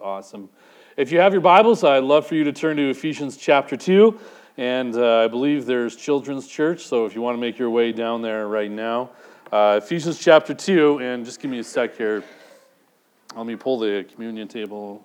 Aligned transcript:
Awesome. 0.00 0.48
If 0.96 1.12
you 1.12 1.20
have 1.20 1.32
your 1.32 1.42
Bibles, 1.42 1.84
I'd 1.84 2.04
love 2.04 2.26
for 2.26 2.34
you 2.34 2.44
to 2.44 2.52
turn 2.52 2.76
to 2.76 2.90
Ephesians 2.90 3.36
chapter 3.36 3.76
2. 3.76 4.18
And 4.56 4.96
uh, 4.96 5.24
I 5.24 5.28
believe 5.28 5.66
there's 5.66 5.96
Children's 5.96 6.46
Church, 6.46 6.86
so 6.86 7.06
if 7.06 7.14
you 7.14 7.20
want 7.20 7.36
to 7.36 7.40
make 7.40 7.58
your 7.58 7.70
way 7.70 7.92
down 7.92 8.22
there 8.22 8.48
right 8.48 8.70
now, 8.70 9.10
uh, 9.52 9.80
Ephesians 9.82 10.18
chapter 10.18 10.54
2, 10.54 10.98
and 10.98 11.24
just 11.24 11.40
give 11.40 11.50
me 11.50 11.58
a 11.58 11.64
sec 11.64 11.96
here. 11.96 12.22
Let 13.36 13.46
me 13.46 13.56
pull 13.56 13.78
the 13.78 14.06
communion 14.12 14.48
table. 14.48 15.04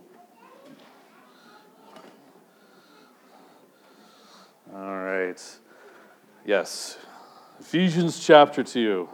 All 4.74 4.98
right. 5.04 5.42
Yes. 6.46 6.98
Ephesians 7.60 8.20
chapter 8.20 8.64
2. 8.64 9.10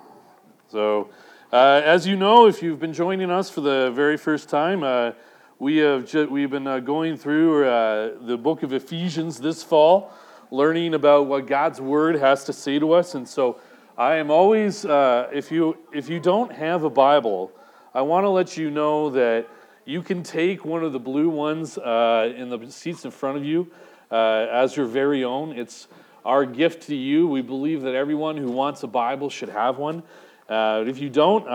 So, 0.69 1.09
uh, 1.53 1.81
as 1.85 2.05
you 2.05 2.17
know, 2.17 2.47
if 2.47 2.61
you've 2.61 2.79
been 2.79 2.93
joining 2.93 3.31
us 3.31 3.49
for 3.49 3.61
the 3.61 3.91
very 3.95 4.17
first 4.17 4.49
time, 4.49 4.83
uh, 4.83 5.11
we 5.57 5.77
have 5.77 6.05
ju- 6.05 6.27
we've 6.29 6.49
been 6.49 6.67
uh, 6.67 6.79
going 6.79 7.15
through 7.15 7.65
uh, 7.65 8.11
the 8.21 8.37
book 8.37 8.63
of 8.63 8.73
Ephesians 8.73 9.39
this 9.39 9.63
fall, 9.63 10.11
learning 10.51 10.93
about 10.93 11.27
what 11.27 11.47
God's 11.47 11.79
word 11.79 12.15
has 12.17 12.43
to 12.45 12.53
say 12.53 12.77
to 12.77 12.91
us. 12.91 13.15
And 13.15 13.27
so, 13.27 13.59
I 13.97 14.15
am 14.15 14.29
always 14.29 14.85
uh, 14.85 15.29
if 15.31 15.51
you 15.51 15.77
if 15.93 16.09
you 16.09 16.19
don't 16.19 16.51
have 16.51 16.83
a 16.83 16.89
Bible, 16.89 17.53
I 17.93 18.01
want 18.01 18.25
to 18.25 18.29
let 18.29 18.57
you 18.57 18.69
know 18.69 19.09
that 19.11 19.47
you 19.85 20.01
can 20.01 20.23
take 20.23 20.65
one 20.65 20.83
of 20.83 20.91
the 20.91 20.99
blue 20.99 21.29
ones 21.29 21.77
uh, 21.77 22.33
in 22.35 22.49
the 22.49 22.69
seats 22.69 23.05
in 23.05 23.11
front 23.11 23.37
of 23.37 23.45
you 23.45 23.71
uh, 24.11 24.47
as 24.51 24.75
your 24.75 24.87
very 24.87 25.23
own. 25.23 25.57
It's 25.57 25.87
our 26.25 26.45
gift 26.45 26.83
to 26.87 26.95
you. 26.95 27.27
We 27.27 27.41
believe 27.41 27.83
that 27.83 27.95
everyone 27.95 28.35
who 28.35 28.51
wants 28.51 28.83
a 28.83 28.87
Bible 28.87 29.29
should 29.29 29.49
have 29.49 29.77
one. 29.77 30.03
Uh, 30.49 30.83
if 30.85 30.99
you 30.99 31.09
don't, 31.09 31.47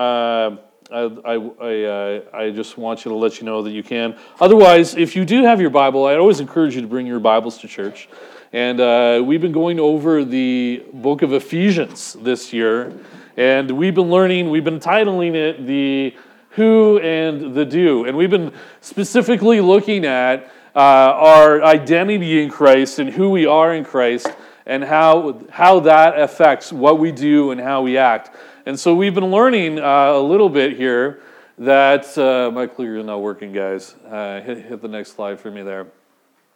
I, 0.92 1.02
I, 1.24 1.34
I, 1.34 1.84
uh, 1.84 2.20
I, 2.32 2.50
just 2.50 2.76
want 2.76 3.04
you 3.04 3.10
to 3.10 3.16
let 3.16 3.38
you 3.38 3.46
know 3.46 3.62
that 3.62 3.70
you 3.70 3.82
can. 3.82 4.16
Otherwise, 4.40 4.96
if 4.96 5.14
you 5.14 5.24
do 5.24 5.44
have 5.44 5.60
your 5.60 5.70
Bible, 5.70 6.04
I 6.04 6.16
always 6.16 6.40
encourage 6.40 6.74
you 6.74 6.80
to 6.80 6.88
bring 6.88 7.06
your 7.06 7.20
Bibles 7.20 7.58
to 7.58 7.68
church. 7.68 8.08
And 8.52 8.80
uh, 8.80 9.22
we've 9.24 9.40
been 9.40 9.52
going 9.52 9.78
over 9.78 10.24
the 10.24 10.84
book 10.92 11.22
of 11.22 11.32
Ephesians 11.32 12.16
this 12.20 12.52
year. 12.52 12.92
And 13.36 13.70
we've 13.70 13.94
been 13.94 14.10
learning, 14.10 14.50
we've 14.50 14.64
been 14.64 14.80
titling 14.80 15.34
it 15.34 15.64
the 15.64 16.16
who 16.50 16.98
and 16.98 17.54
the 17.54 17.64
do. 17.64 18.06
And 18.06 18.16
we've 18.16 18.30
been 18.30 18.52
specifically 18.80 19.60
looking 19.60 20.04
at 20.04 20.52
uh, 20.74 20.78
our 20.78 21.62
identity 21.62 22.42
in 22.42 22.50
Christ 22.50 22.98
and 22.98 23.10
who 23.10 23.30
we 23.30 23.46
are 23.46 23.72
in 23.74 23.84
Christ 23.84 24.26
and 24.66 24.82
how, 24.82 25.40
how 25.50 25.80
that 25.80 26.18
affects 26.18 26.72
what 26.72 26.98
we 26.98 27.12
do 27.12 27.52
and 27.52 27.60
how 27.60 27.82
we 27.82 27.96
act. 27.96 28.30
And 28.70 28.78
so 28.78 28.94
we've 28.94 29.16
been 29.16 29.32
learning 29.32 29.80
uh, 29.80 30.12
a 30.12 30.22
little 30.22 30.48
bit 30.48 30.76
here 30.76 31.22
that 31.58 32.16
uh, 32.16 32.52
my 32.52 32.66
is 32.66 33.04
not 33.04 33.20
working, 33.20 33.52
guys. 33.52 33.96
Uh, 34.08 34.40
hit, 34.42 34.58
hit, 34.58 34.80
the 34.80 34.86
next 34.86 35.16
slide 35.16 35.40
for 35.40 35.50
me 35.50 35.62
there. 35.62 35.88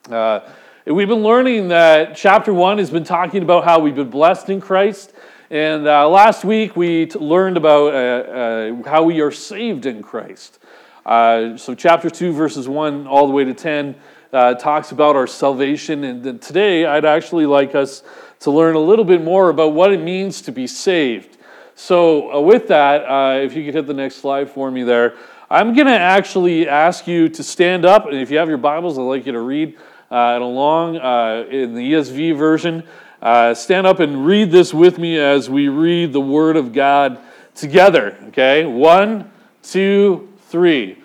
Uh, 0.09 0.39
we've 0.87 1.09
been 1.09 1.25
learning 1.25 1.67
that 1.70 2.15
chapter 2.15 2.55
one 2.55 2.79
has 2.79 2.89
been 2.89 3.03
talking 3.03 3.42
about 3.42 3.65
how 3.65 3.81
we've 3.81 3.97
been 3.97 4.11
blessed 4.11 4.48
in 4.48 4.61
Christ. 4.61 5.12
And 5.51 5.89
uh, 5.89 6.09
last 6.09 6.45
week 6.45 6.77
we 6.77 7.07
t- 7.07 7.19
learned 7.19 7.57
about 7.57 7.92
uh, 7.92 7.97
uh, 7.97 8.89
how 8.89 9.03
we 9.03 9.20
are 9.20 9.33
saved 9.33 9.85
in 9.85 10.01
Christ. 10.01 10.61
So, 11.05 11.75
chapter 11.77 12.11
2, 12.11 12.33
verses 12.33 12.69
1 12.69 13.09
all 13.09 13.27
the 13.27 13.33
way 13.33 13.42
to 13.42 13.55
10 13.55 13.97
talks 14.31 14.92
about 14.92 15.17
our 15.17 15.27
salvation. 15.27 16.05
And 16.05 16.41
today 16.41 16.87
I'd 16.87 17.05
actually 17.05 17.47
like 17.47 17.75
us 17.75 18.05
to 18.39 18.53
learn 18.53 18.77
a 18.77 18.81
little 18.81 19.05
bit 19.05 19.20
more 19.20 19.51
about 19.51 19.73
what 19.73 19.92
it 19.92 20.01
means 20.01 20.42
to 20.42 20.53
be 20.53 20.69
saved. 20.69 21.34
So, 21.77 22.33
uh, 22.33 22.41
with 22.41 22.69
that, 22.69 23.05
uh, 23.05 23.41
if 23.41 23.55
you 23.55 23.64
could 23.64 23.75
hit 23.75 23.86
the 23.86 23.94
next 23.94 24.17
slide 24.17 24.48
for 24.48 24.70
me 24.70 24.84
there, 24.84 25.17
I'm 25.50 25.75
going 25.75 25.86
to 25.86 25.98
actually 25.98 26.69
ask 26.69 27.06
you 27.06 27.28
to 27.30 27.42
stand 27.42 27.84
up. 27.84 28.06
And 28.06 28.17
if 28.17 28.30
you 28.30 28.39
have 28.39 28.48
your 28.48 28.58
Bibles, 28.58 28.97
I'd 28.97 29.03
like 29.03 29.27
you 29.27 29.33
to 29.33 29.41
read 29.41 29.77
uh, 30.11 30.39
along 30.41 30.98
uh, 30.98 31.47
in 31.50 31.75
the 31.75 31.92
ESV 31.92 32.36
version. 32.36 32.84
Uh, 33.20 33.55
stand 33.55 33.86
up 33.86 34.00
and 34.00 34.25
read 34.25 34.50
this 34.50 34.72
with 34.72 34.98
me 34.98 35.19
as 35.19 35.50
we 35.50 35.68
read 35.68 36.13
the 36.13 36.20
Word 36.20 36.57
of 36.57 36.73
God 36.73 37.18
together. 37.55 38.17
Okay? 38.29 38.64
One, 38.67 39.30
two, 39.63 40.33
three. 40.48 40.98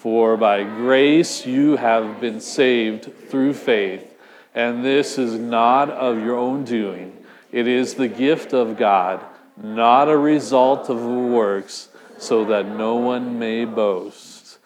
For 0.00 0.36
by 0.36 0.62
grace 0.62 1.46
you 1.46 1.76
have 1.76 2.20
been 2.20 2.40
saved 2.40 3.12
through 3.28 3.54
faith, 3.54 4.14
and 4.54 4.84
this 4.84 5.18
is 5.18 5.38
not 5.38 5.90
of 5.90 6.18
your 6.18 6.36
own 6.36 6.64
doing, 6.64 7.16
it 7.50 7.66
is 7.66 7.94
the 7.94 8.08
gift 8.08 8.52
of 8.52 8.76
God 8.76 9.24
not 9.56 10.08
a 10.08 10.16
result 10.16 10.90
of 10.90 11.02
works, 11.02 11.88
so 12.18 12.44
that 12.46 12.66
no 12.66 12.96
one 12.96 13.38
may 13.38 13.64
boast. 13.64 14.58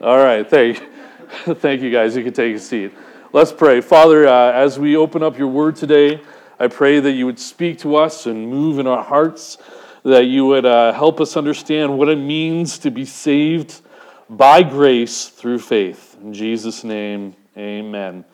All 0.00 0.18
right, 0.18 0.48
thank 0.48 0.80
you. 0.80 0.86
thank 1.54 1.82
you, 1.82 1.90
guys. 1.90 2.16
You 2.16 2.22
can 2.22 2.32
take 2.32 2.54
a 2.54 2.58
seat. 2.58 2.92
Let's 3.32 3.52
pray. 3.52 3.80
Father, 3.80 4.28
uh, 4.28 4.52
as 4.52 4.78
we 4.78 4.96
open 4.96 5.22
up 5.22 5.38
your 5.38 5.48
word 5.48 5.76
today, 5.76 6.20
I 6.58 6.68
pray 6.68 7.00
that 7.00 7.12
you 7.12 7.26
would 7.26 7.38
speak 7.38 7.78
to 7.80 7.96
us 7.96 8.26
and 8.26 8.48
move 8.48 8.78
in 8.78 8.86
our 8.86 9.02
hearts, 9.02 9.58
that 10.04 10.24
you 10.24 10.46
would 10.46 10.64
uh, 10.64 10.92
help 10.92 11.20
us 11.20 11.36
understand 11.36 11.98
what 11.98 12.08
it 12.08 12.16
means 12.16 12.78
to 12.78 12.90
be 12.90 13.04
saved 13.04 13.80
by 14.30 14.62
grace 14.62 15.28
through 15.28 15.58
faith. 15.58 16.16
In 16.22 16.32
Jesus' 16.32 16.84
name, 16.84 17.34
amen. 17.56 18.24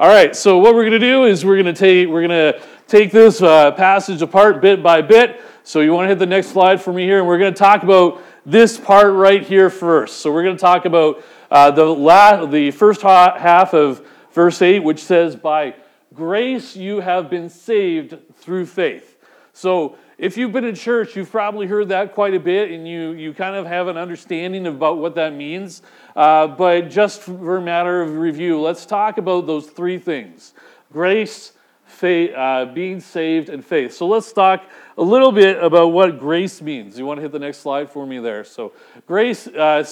All 0.00 0.08
right, 0.08 0.34
so 0.34 0.56
what 0.56 0.74
we're 0.74 0.84
going 0.88 0.92
to 0.92 0.98
do 0.98 1.24
is 1.24 1.44
we're 1.44 1.62
going 1.62 1.72
to 1.72 1.78
take 1.78 2.08
we're 2.08 2.26
going 2.26 2.52
to 2.52 2.62
take 2.88 3.12
this 3.12 3.42
uh, 3.42 3.72
passage 3.72 4.22
apart 4.22 4.62
bit 4.62 4.82
by 4.82 5.02
bit. 5.02 5.42
So 5.64 5.80
you 5.80 5.92
want 5.92 6.06
to 6.06 6.08
hit 6.08 6.18
the 6.18 6.24
next 6.24 6.48
slide 6.48 6.80
for 6.80 6.94
me 6.94 7.02
here, 7.04 7.18
and 7.18 7.26
we're 7.28 7.36
going 7.36 7.52
to 7.52 7.58
talk 7.58 7.82
about 7.82 8.22
this 8.46 8.80
part 8.80 9.12
right 9.12 9.42
here 9.42 9.68
first. 9.68 10.20
So 10.20 10.32
we're 10.32 10.44
going 10.44 10.56
to 10.56 10.60
talk 10.60 10.86
about 10.86 11.22
uh, 11.50 11.72
the 11.72 11.84
last, 11.84 12.50
the 12.50 12.70
first 12.70 13.02
half 13.02 13.74
of 13.74 14.04
verse 14.32 14.62
eight, 14.62 14.78
which 14.78 15.04
says, 15.04 15.36
"By 15.36 15.74
grace 16.14 16.74
you 16.74 17.00
have 17.00 17.28
been 17.28 17.50
saved 17.50 18.16
through 18.36 18.66
faith." 18.66 19.18
So 19.52 19.98
if 20.16 20.38
you've 20.38 20.52
been 20.52 20.64
in 20.64 20.74
church, 20.74 21.16
you've 21.16 21.30
probably 21.30 21.66
heard 21.66 21.88
that 21.88 22.14
quite 22.14 22.32
a 22.32 22.40
bit, 22.40 22.70
and 22.70 22.88
you, 22.88 23.10
you 23.10 23.34
kind 23.34 23.56
of 23.56 23.66
have 23.66 23.88
an 23.88 23.96
understanding 23.96 24.66
about 24.66 24.98
what 24.98 25.16
that 25.16 25.34
means. 25.34 25.82
Uh, 26.14 26.46
but 26.46 26.90
just 26.90 27.22
for 27.22 27.56
a 27.56 27.60
matter 27.60 28.02
of 28.02 28.16
review, 28.16 28.60
let's 28.60 28.84
talk 28.84 29.18
about 29.18 29.46
those 29.46 29.66
three 29.66 29.98
things 29.98 30.54
grace, 30.92 31.52
faith, 31.84 32.32
uh, 32.34 32.66
being 32.66 33.00
saved, 33.00 33.48
and 33.48 33.64
faith. 33.64 33.94
So 33.94 34.06
let's 34.06 34.32
talk 34.32 34.62
a 34.98 35.02
little 35.02 35.32
bit 35.32 35.62
about 35.62 35.88
what 35.88 36.18
grace 36.18 36.60
means. 36.60 36.98
You 36.98 37.06
want 37.06 37.18
to 37.18 37.22
hit 37.22 37.32
the 37.32 37.38
next 37.38 37.58
slide 37.58 37.90
for 37.90 38.06
me 38.06 38.18
there? 38.18 38.44
So, 38.44 38.72
grace. 39.06 39.46
Uh, 39.46 39.84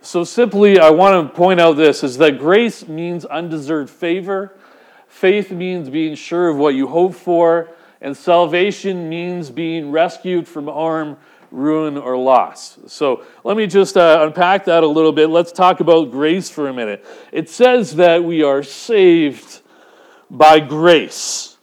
so 0.00 0.22
simply, 0.22 0.78
I 0.78 0.90
want 0.90 1.28
to 1.28 1.34
point 1.34 1.60
out 1.60 1.76
this 1.76 2.04
is 2.04 2.18
that 2.18 2.38
grace 2.38 2.86
means 2.86 3.24
undeserved 3.24 3.90
favor. 3.90 4.54
Faith 5.08 5.50
means 5.50 5.90
being 5.90 6.14
sure 6.14 6.48
of 6.48 6.56
what 6.56 6.74
you 6.74 6.86
hope 6.86 7.14
for. 7.14 7.68
And 8.00 8.16
salvation 8.16 9.08
means 9.08 9.50
being 9.50 9.90
rescued 9.90 10.46
from 10.46 10.66
harm, 10.66 11.16
ruin, 11.50 11.96
or 11.96 12.16
loss. 12.16 12.78
So 12.86 13.24
let 13.44 13.56
me 13.56 13.66
just 13.66 13.96
uh, 13.96 14.20
unpack 14.26 14.66
that 14.66 14.82
a 14.82 14.86
little 14.86 15.12
bit. 15.12 15.28
Let's 15.28 15.52
talk 15.52 15.80
about 15.80 16.10
grace 16.10 16.50
for 16.50 16.68
a 16.68 16.74
minute. 16.74 17.04
It 17.32 17.48
says 17.48 17.96
that 17.96 18.24
we 18.24 18.42
are 18.42 18.62
saved 18.62 19.60
by 20.30 20.60
grace. 20.60 21.56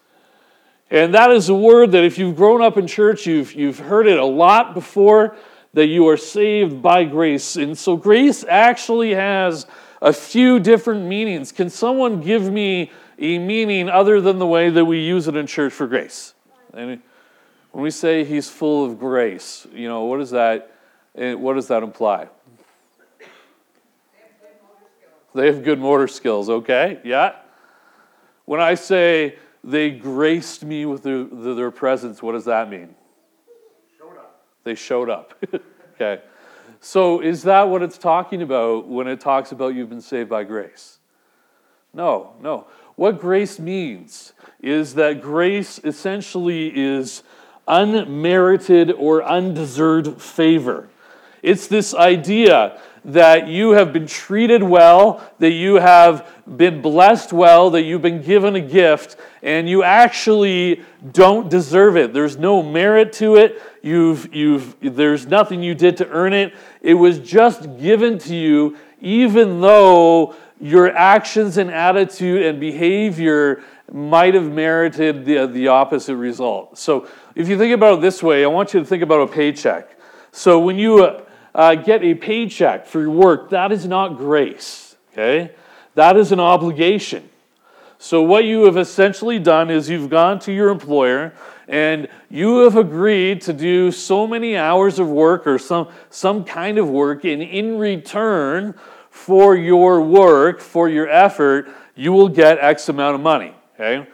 And 0.89 1.13
that 1.13 1.31
is 1.31 1.49
a 1.49 1.55
word 1.55 1.91
that 1.91 2.03
if 2.03 2.17
you've 2.17 2.35
grown 2.35 2.61
up 2.61 2.77
in 2.77 2.87
church, 2.87 3.25
you've, 3.25 3.53
you've 3.53 3.79
heard 3.79 4.07
it 4.07 4.17
a 4.17 4.25
lot 4.25 4.73
before 4.73 5.35
that 5.73 5.87
you 5.87 6.07
are 6.07 6.17
saved 6.17 6.81
by 6.81 7.03
grace. 7.03 7.55
And 7.55 7.77
so 7.77 7.97
grace 7.97 8.45
actually 8.47 9.13
has 9.13 9.65
a 10.01 10.13
few 10.13 10.59
different 10.59 11.05
meanings. 11.05 11.51
Can 11.51 11.69
someone 11.69 12.21
give 12.21 12.51
me 12.51 12.91
a 13.19 13.39
meaning 13.39 13.89
other 13.89 14.21
than 14.21 14.39
the 14.39 14.47
way 14.47 14.69
that 14.69 14.85
we 14.85 14.99
use 14.99 15.27
it 15.27 15.35
in 15.35 15.47
church 15.47 15.73
for 15.73 15.87
grace. 15.87 16.33
And 16.73 17.01
when 17.75 17.83
we 17.83 17.91
say 17.91 18.23
he's 18.23 18.49
full 18.49 18.85
of 18.85 18.97
grace, 18.97 19.67
you 19.73 19.89
know, 19.89 20.05
what 20.05 20.19
does 20.19 20.31
that, 20.31 20.71
eh, 21.13 21.33
what 21.33 21.55
does 21.55 21.67
that 21.67 21.83
imply? 21.83 22.29
They 25.33 25.47
have 25.47 25.61
good 25.61 25.79
motor 25.79 26.07
skills, 26.07 26.49
okay? 26.49 27.01
Yeah. 27.03 27.35
When 28.45 28.61
I 28.61 28.75
say 28.75 29.35
they 29.61 29.91
graced 29.91 30.63
me 30.63 30.85
with 30.85 31.03
their, 31.03 31.25
their 31.25 31.69
presence, 31.69 32.23
what 32.23 32.31
does 32.31 32.45
that 32.45 32.69
mean? 32.69 32.95
Showed 33.99 34.19
up. 34.19 34.45
They 34.63 34.75
showed 34.75 35.09
up. 35.09 35.33
okay. 35.95 36.23
So 36.79 37.19
is 37.19 37.43
that 37.43 37.63
what 37.63 37.83
it's 37.83 37.97
talking 37.97 38.41
about 38.41 38.87
when 38.87 39.09
it 39.09 39.19
talks 39.19 39.51
about 39.51 39.75
you've 39.75 39.89
been 39.89 39.99
saved 39.99 40.29
by 40.29 40.45
grace? 40.45 40.99
No, 41.93 42.35
no. 42.41 42.67
What 42.95 43.19
grace 43.19 43.59
means 43.59 44.31
is 44.61 44.93
that 44.93 45.19
grace 45.19 45.81
essentially 45.83 46.71
is 46.73 47.21
unmerited 47.67 48.91
or 48.91 49.23
undeserved 49.23 50.21
favor. 50.21 50.87
It's 51.41 51.67
this 51.67 51.93
idea 51.93 52.81
that 53.05 53.47
you 53.47 53.71
have 53.71 53.93
been 53.93 54.07
treated 54.07 54.63
well, 54.63 55.23
that 55.37 55.51
you 55.51 55.75
have 55.75 56.27
been 56.57 56.81
blessed 56.81 57.31
well, 57.31 57.69
that 57.69 57.83
you've 57.83 58.01
been 58.01 58.23
given 58.23 58.55
a 58.55 58.61
gift, 58.61 59.15
and 59.43 59.69
you 59.69 59.83
actually 59.83 60.83
don't 61.11 61.47
deserve 61.47 61.97
it. 61.97 62.13
There's 62.13 62.37
no 62.37 62.63
merit 62.63 63.13
to 63.13 63.35
it. 63.35 63.61
You've, 63.83 64.33
you've, 64.33 64.75
there's 64.81 65.27
nothing 65.27 65.61
you 65.61 65.75
did 65.75 65.97
to 65.97 66.09
earn 66.09 66.33
it. 66.33 66.55
It 66.81 66.95
was 66.95 67.19
just 67.19 67.77
given 67.77 68.17
to 68.19 68.35
you, 68.35 68.75
even 68.99 69.61
though 69.61 70.33
your 70.59 70.91
actions 70.95 71.57
and 71.57 71.69
attitude 71.69 72.41
and 72.41 72.59
behavior 72.59 73.61
might 73.91 74.33
have 74.33 74.51
merited 74.51 75.25
the, 75.25 75.45
the 75.45 75.67
opposite 75.67 76.15
result. 76.15 76.77
So, 76.77 77.07
if 77.35 77.47
you 77.47 77.57
think 77.57 77.73
about 77.73 77.99
it 77.99 78.01
this 78.01 78.23
way, 78.23 78.43
I 78.43 78.47
want 78.47 78.73
you 78.73 78.79
to 78.79 78.85
think 78.85 79.03
about 79.03 79.21
a 79.21 79.31
paycheck. 79.31 79.99
So, 80.31 80.59
when 80.59 80.77
you 80.77 81.03
uh, 81.03 81.23
uh, 81.53 81.75
get 81.75 82.03
a 82.03 82.15
paycheck 82.15 82.87
for 82.87 83.01
your 83.01 83.11
work, 83.11 83.49
that 83.51 83.71
is 83.71 83.85
not 83.85 84.17
grace, 84.17 84.95
okay? 85.11 85.51
That 85.93 86.17
is 86.17 86.31
an 86.31 86.39
obligation. 86.39 87.29
So, 87.97 88.21
what 88.21 88.45
you 88.45 88.65
have 88.65 88.77
essentially 88.77 89.39
done 89.39 89.69
is 89.69 89.89
you've 89.89 90.09
gone 90.09 90.39
to 90.39 90.51
your 90.51 90.69
employer 90.69 91.33
and 91.67 92.07
you 92.29 92.59
have 92.59 92.75
agreed 92.75 93.41
to 93.41 93.53
do 93.53 93.91
so 93.91 94.27
many 94.27 94.55
hours 94.55 94.99
of 94.99 95.07
work 95.07 95.47
or 95.47 95.57
some, 95.57 95.89
some 96.09 96.43
kind 96.43 96.77
of 96.77 96.87
work, 96.87 97.25
and 97.25 97.41
in 97.41 97.77
return 97.79 98.75
for 99.09 99.55
your 99.55 100.01
work, 100.01 100.59
for 100.59 100.89
your 100.89 101.09
effort, 101.09 101.67
you 101.95 102.11
will 102.13 102.29
get 102.29 102.59
X 102.59 102.89
amount 102.89 103.15
of 103.15 103.21
money. 103.21 103.55
Okay? 103.75 104.07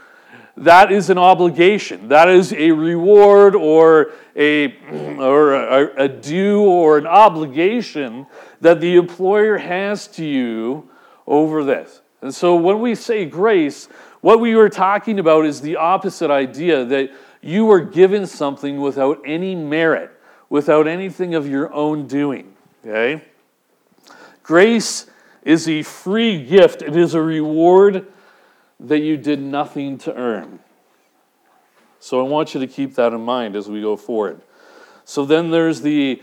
That 0.57 0.91
is 0.91 1.09
an 1.09 1.17
obligation. 1.17 2.09
That 2.09 2.29
is 2.29 2.53
a 2.53 2.71
reward 2.71 3.55
or 3.55 4.11
a, 4.35 4.77
or 5.17 5.53
a, 5.53 6.03
a 6.03 6.07
due 6.07 6.61
or 6.63 6.97
an 6.97 7.07
obligation 7.07 8.27
that 8.59 8.81
the 8.81 8.95
employer 8.95 9.57
has 9.57 10.07
to 10.09 10.25
you 10.25 10.89
over 11.25 11.63
this. 11.63 12.01
And 12.21 12.33
so 12.33 12.55
when 12.55 12.81
we 12.81 12.95
say 12.95 13.25
grace, 13.25 13.87
what 14.21 14.39
we 14.39 14.55
were 14.55 14.69
talking 14.69 15.19
about 15.19 15.45
is 15.45 15.61
the 15.61 15.77
opposite 15.77 16.29
idea 16.29 16.85
that 16.85 17.11
you 17.41 17.65
were 17.65 17.81
given 17.81 18.27
something 18.27 18.79
without 18.79 19.19
any 19.25 19.55
merit, 19.55 20.11
without 20.49 20.87
anything 20.87 21.33
of 21.33 21.47
your 21.47 21.73
own 21.73 22.05
doing. 22.05 22.53
Okay? 22.85 23.23
Grace 24.43 25.07
is 25.43 25.67
a 25.67 25.81
free 25.81 26.45
gift, 26.45 26.83
it 26.83 26.95
is 26.95 27.15
a 27.15 27.21
reward 27.21 28.05
that 28.81 28.99
you 28.99 29.15
did 29.15 29.39
nothing 29.39 29.97
to 29.99 30.13
earn. 30.15 30.59
So 31.99 32.19
I 32.19 32.27
want 32.27 32.53
you 32.53 32.59
to 32.61 32.67
keep 32.67 32.95
that 32.95 33.13
in 33.13 33.21
mind 33.21 33.55
as 33.55 33.69
we 33.69 33.79
go 33.79 33.95
forward. 33.95 34.41
So 35.05 35.23
then 35.23 35.51
there's 35.51 35.81
the 35.81 36.21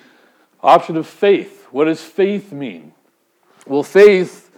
option 0.60 0.96
of 0.96 1.06
faith. 1.06 1.68
What 1.70 1.84
does 1.84 2.02
faith 2.02 2.52
mean? 2.52 2.92
Well, 3.66 3.84
faith 3.84 4.50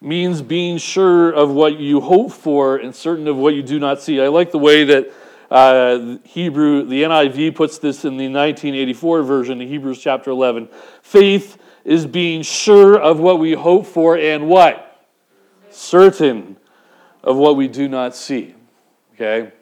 means 0.00 0.42
being 0.42 0.78
sure 0.78 1.30
of 1.30 1.50
what 1.50 1.78
you 1.78 2.00
hope 2.00 2.32
for 2.32 2.76
and 2.76 2.94
certain 2.94 3.28
of 3.28 3.36
what 3.36 3.54
you 3.54 3.62
do 3.62 3.78
not 3.78 4.02
see. 4.02 4.20
I 4.20 4.28
like 4.28 4.50
the 4.50 4.58
way 4.58 4.84
that 4.84 5.12
uh, 5.50 6.16
Hebrew, 6.24 6.84
the 6.84 7.02
NIV 7.02 7.54
puts 7.54 7.78
this 7.78 8.04
in 8.04 8.16
the 8.16 8.28
1984 8.28 9.22
version, 9.22 9.60
of 9.60 9.68
Hebrews 9.68 10.00
chapter 10.00 10.30
11. 10.30 10.68
Faith 11.02 11.58
is 11.84 12.06
being 12.06 12.42
sure 12.42 12.98
of 12.98 13.20
what 13.20 13.38
we 13.38 13.52
hope 13.52 13.86
for 13.86 14.16
and 14.16 14.48
what? 14.48 15.06
Certain 15.70 16.56
of 17.22 17.36
what 17.36 17.56
we 17.56 17.68
do 17.68 17.88
not 17.88 18.16
see. 18.16 18.54
Okay? 19.14 19.52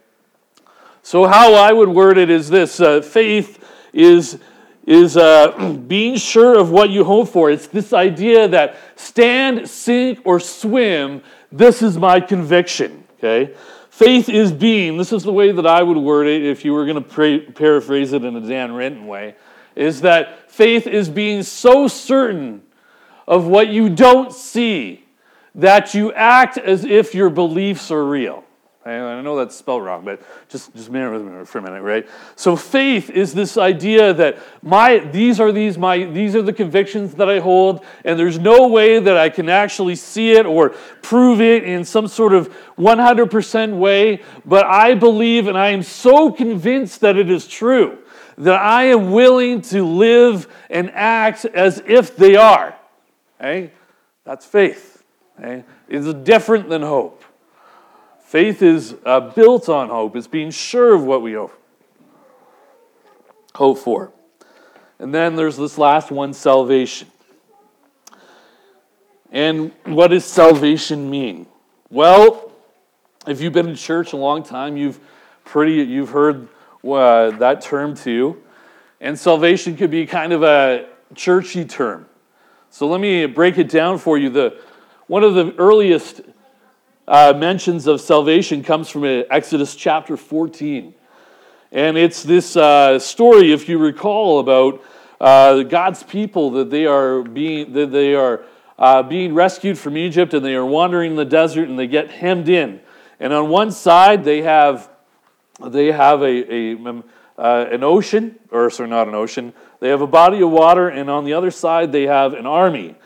So, 1.02 1.26
how 1.26 1.54
I 1.54 1.72
would 1.72 1.88
word 1.88 2.18
it 2.18 2.30
is 2.30 2.48
this 2.48 2.80
uh, 2.80 3.00
faith 3.00 3.64
is, 3.92 4.38
is 4.86 5.16
uh, 5.16 5.74
being 5.86 6.16
sure 6.16 6.58
of 6.58 6.70
what 6.70 6.90
you 6.90 7.04
hope 7.04 7.28
for. 7.28 7.50
It's 7.50 7.66
this 7.66 7.92
idea 7.92 8.48
that 8.48 8.76
stand, 8.96 9.68
sink, 9.68 10.20
or 10.24 10.38
swim, 10.38 11.22
this 11.50 11.82
is 11.82 11.96
my 11.96 12.20
conviction. 12.20 13.04
Okay? 13.18 13.54
Faith 13.90 14.28
is 14.28 14.52
being, 14.52 14.96
this 14.96 15.12
is 15.12 15.24
the 15.24 15.32
way 15.32 15.50
that 15.50 15.66
I 15.66 15.82
would 15.82 15.96
word 15.96 16.28
it 16.28 16.44
if 16.44 16.64
you 16.64 16.72
were 16.72 16.86
going 16.86 17.02
to 17.02 17.52
paraphrase 17.52 18.12
it 18.12 18.24
in 18.24 18.36
a 18.36 18.40
Dan 18.40 18.72
Renton 18.74 19.08
way, 19.08 19.34
is 19.74 20.02
that 20.02 20.50
faith 20.50 20.86
is 20.86 21.08
being 21.08 21.42
so 21.42 21.88
certain 21.88 22.62
of 23.26 23.46
what 23.46 23.68
you 23.68 23.88
don't 23.88 24.32
see 24.32 25.04
that 25.54 25.94
you 25.94 26.12
act 26.12 26.58
as 26.58 26.84
if 26.84 27.14
your 27.14 27.30
beliefs 27.30 27.90
are 27.90 28.04
real. 28.04 28.44
I 28.86 29.20
know 29.20 29.36
that's 29.36 29.54
spelled 29.54 29.84
wrong, 29.84 30.02
but 30.02 30.22
just, 30.48 30.74
just 30.74 30.90
me 30.90 31.00
for 31.44 31.58
a 31.58 31.62
minute, 31.62 31.82
right? 31.82 32.08
So 32.36 32.56
faith 32.56 33.10
is 33.10 33.34
this 33.34 33.58
idea 33.58 34.14
that 34.14 34.38
my 34.62 34.98
these 34.98 35.40
are 35.40 35.52
these 35.52 35.76
my 35.76 36.04
these 36.04 36.34
are 36.34 36.40
the 36.40 36.54
convictions 36.54 37.14
that 37.16 37.28
I 37.28 37.38
hold, 37.38 37.84
and 38.06 38.18
there's 38.18 38.38
no 38.38 38.68
way 38.68 38.98
that 38.98 39.18
I 39.18 39.28
can 39.28 39.50
actually 39.50 39.94
see 39.94 40.32
it 40.32 40.46
or 40.46 40.70
prove 41.02 41.42
it 41.42 41.64
in 41.64 41.84
some 41.84 42.08
sort 42.08 42.32
of 42.32 42.50
100% 42.78 43.76
way, 43.76 44.22
but 44.46 44.64
I 44.64 44.94
believe 44.94 45.48
and 45.48 45.58
I 45.58 45.68
am 45.68 45.82
so 45.82 46.32
convinced 46.32 47.00
that 47.00 47.18
it 47.18 47.30
is 47.30 47.46
true 47.46 47.98
that 48.38 48.60
I 48.62 48.84
am 48.84 49.10
willing 49.10 49.62
to 49.62 49.84
live 49.84 50.46
and 50.70 50.90
act 50.92 51.44
as 51.44 51.82
if 51.84 52.16
they 52.16 52.36
are. 52.36 52.76
Okay? 53.40 53.72
That's 54.24 54.46
faith. 54.46 54.87
Okay? 55.38 55.64
It's 55.88 56.12
different 56.24 56.68
than 56.68 56.82
hope. 56.82 57.24
Faith 58.20 58.62
is 58.62 58.94
uh, 59.06 59.20
built 59.20 59.68
on 59.68 59.88
hope, 59.88 60.14
it's 60.14 60.26
being 60.26 60.50
sure 60.50 60.94
of 60.94 61.04
what 61.04 61.22
we 61.22 61.32
hope, 61.32 61.58
hope 63.54 63.78
for. 63.78 64.12
And 64.98 65.14
then 65.14 65.36
there's 65.36 65.56
this 65.56 65.78
last 65.78 66.10
one 66.10 66.34
salvation. 66.34 67.08
And 69.30 69.72
what 69.84 70.08
does 70.08 70.24
salvation 70.24 71.08
mean? 71.08 71.46
Well, 71.90 72.52
if 73.26 73.40
you've 73.40 73.52
been 73.52 73.68
in 73.68 73.74
church 73.76 74.12
a 74.12 74.16
long 74.16 74.42
time, 74.42 74.76
you've 74.76 75.00
pretty 75.44 75.74
you've 75.74 76.10
heard 76.10 76.48
uh, 76.84 77.30
that 77.38 77.60
term 77.60 77.94
too. 77.94 78.42
And 79.00 79.18
salvation 79.18 79.76
could 79.76 79.90
be 79.90 80.06
kind 80.06 80.32
of 80.32 80.42
a 80.42 80.86
churchy 81.14 81.64
term. 81.64 82.06
So 82.70 82.86
let 82.88 83.00
me 83.00 83.26
break 83.26 83.58
it 83.58 83.68
down 83.68 83.98
for 83.98 84.18
you. 84.18 84.28
The 84.28 84.60
one 85.08 85.24
of 85.24 85.34
the 85.34 85.54
earliest 85.56 86.20
uh, 87.08 87.32
mentions 87.34 87.86
of 87.86 87.98
salvation 87.98 88.62
comes 88.62 88.90
from 88.90 89.04
uh, 89.04 89.22
Exodus 89.30 89.74
chapter 89.74 90.18
14. 90.18 90.94
And 91.72 91.96
it's 91.96 92.22
this 92.22 92.56
uh, 92.56 92.98
story, 92.98 93.52
if 93.52 93.70
you 93.70 93.78
recall, 93.78 94.38
about 94.38 94.84
uh, 95.18 95.62
God's 95.62 96.02
people 96.02 96.50
that 96.52 96.68
they 96.68 96.84
are 96.84 97.22
being, 97.22 97.72
that 97.72 97.90
they 97.90 98.14
are, 98.14 98.44
uh, 98.78 99.02
being 99.02 99.34
rescued 99.34 99.78
from 99.78 99.96
Egypt 99.96 100.34
and 100.34 100.44
they 100.44 100.54
are 100.54 100.66
wandering 100.66 101.12
in 101.12 101.16
the 101.16 101.24
desert 101.24 101.70
and 101.70 101.78
they 101.78 101.86
get 101.86 102.10
hemmed 102.10 102.50
in. 102.50 102.78
And 103.18 103.32
on 103.32 103.48
one 103.48 103.72
side, 103.72 104.24
they 104.24 104.42
have, 104.42 104.90
they 105.66 105.90
have 105.90 106.20
a, 106.20 106.54
a 106.54 106.74
um, 106.74 107.02
uh, 107.38 107.66
an 107.70 107.82
ocean, 107.82 108.38
or 108.50 108.68
sorry, 108.68 108.90
not 108.90 109.08
an 109.08 109.14
ocean, 109.14 109.54
they 109.80 109.88
have 109.88 110.02
a 110.02 110.06
body 110.06 110.42
of 110.42 110.50
water, 110.50 110.88
and 110.88 111.08
on 111.08 111.24
the 111.24 111.32
other 111.32 111.50
side, 111.50 111.92
they 111.92 112.02
have 112.02 112.34
an 112.34 112.46
army. 112.46 112.96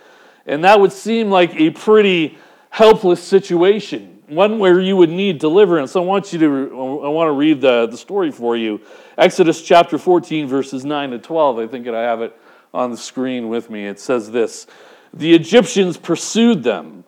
And 0.46 0.64
that 0.64 0.80
would 0.80 0.92
seem 0.92 1.30
like 1.30 1.54
a 1.54 1.70
pretty 1.70 2.38
helpless 2.70 3.22
situation, 3.22 4.22
one 4.28 4.58
where 4.58 4.80
you 4.80 4.96
would 4.96 5.10
need 5.10 5.38
deliverance. 5.38 5.94
I 5.94 6.00
want 6.00 6.32
you 6.32 6.38
to 6.40 7.02
I 7.04 7.08
want 7.08 7.28
to 7.28 7.32
read 7.32 7.60
the, 7.60 7.86
the 7.86 7.96
story 7.96 8.30
for 8.30 8.56
you. 8.56 8.80
Exodus 9.18 9.62
chapter 9.62 9.98
14, 9.98 10.46
verses 10.46 10.84
9 10.84 11.10
to 11.10 11.18
12. 11.18 11.58
I 11.58 11.66
think 11.66 11.86
I 11.86 12.02
have 12.02 12.22
it 12.22 12.36
on 12.74 12.90
the 12.90 12.96
screen 12.96 13.48
with 13.48 13.70
me. 13.70 13.86
It 13.86 14.00
says 14.00 14.30
this 14.30 14.66
The 15.12 15.34
Egyptians 15.34 15.96
pursued 15.96 16.62
them, 16.62 17.04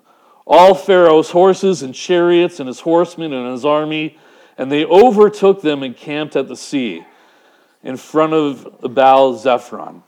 all 0.47 0.75
Pharaoh's 0.75 1.30
horses 1.30 1.82
and 1.82 1.94
chariots, 1.94 2.61
and 2.61 2.68
his 2.68 2.80
horsemen 2.80 3.32
and 3.32 3.50
his 3.50 3.64
army, 3.64 4.18
and 4.58 4.70
they 4.70 4.85
overtook 4.85 5.62
them 5.62 5.82
and 5.82 5.97
camped 5.97 6.37
at 6.37 6.47
the 6.47 6.56
sea 6.56 7.04
in 7.82 7.97
front 7.97 8.32
of 8.32 8.94
Baal 8.94 9.35
Zephron. 9.35 10.02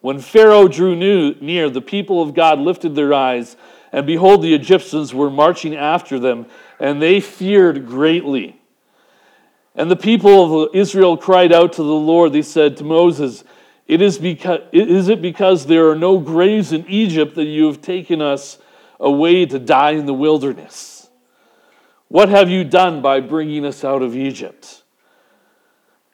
When 0.00 0.18
Pharaoh 0.18 0.68
drew 0.68 0.96
near, 0.96 1.68
the 1.68 1.82
people 1.82 2.22
of 2.22 2.34
God 2.34 2.58
lifted 2.58 2.94
their 2.94 3.12
eyes 3.12 3.56
and 3.92 4.06
behold, 4.06 4.42
the 4.42 4.54
Egyptians 4.54 5.12
were 5.12 5.30
marching 5.30 5.74
after 5.74 6.18
them, 6.18 6.46
and 6.78 7.02
they 7.02 7.20
feared 7.20 7.86
greatly. 7.86 8.60
And 9.74 9.90
the 9.90 9.96
people 9.96 10.64
of 10.64 10.74
Israel 10.74 11.16
cried 11.16 11.52
out 11.52 11.72
to 11.74 11.82
the 11.82 11.88
Lord. 11.88 12.32
They 12.32 12.42
said 12.42 12.76
to 12.78 12.84
Moses, 12.84 13.44
it 13.86 14.00
is, 14.00 14.18
because, 14.18 14.60
is 14.72 15.08
it 15.08 15.20
because 15.20 15.66
there 15.66 15.90
are 15.90 15.96
no 15.96 16.18
graves 16.18 16.72
in 16.72 16.88
Egypt 16.88 17.34
that 17.34 17.44
you 17.44 17.66
have 17.66 17.82
taken 17.82 18.22
us 18.22 18.58
away 19.00 19.46
to 19.46 19.58
die 19.58 19.92
in 19.92 20.06
the 20.06 20.14
wilderness? 20.14 21.08
What 22.06 22.28
have 22.28 22.48
you 22.48 22.62
done 22.62 23.02
by 23.02 23.20
bringing 23.20 23.64
us 23.64 23.84
out 23.84 24.02
of 24.02 24.16
Egypt? 24.16 24.79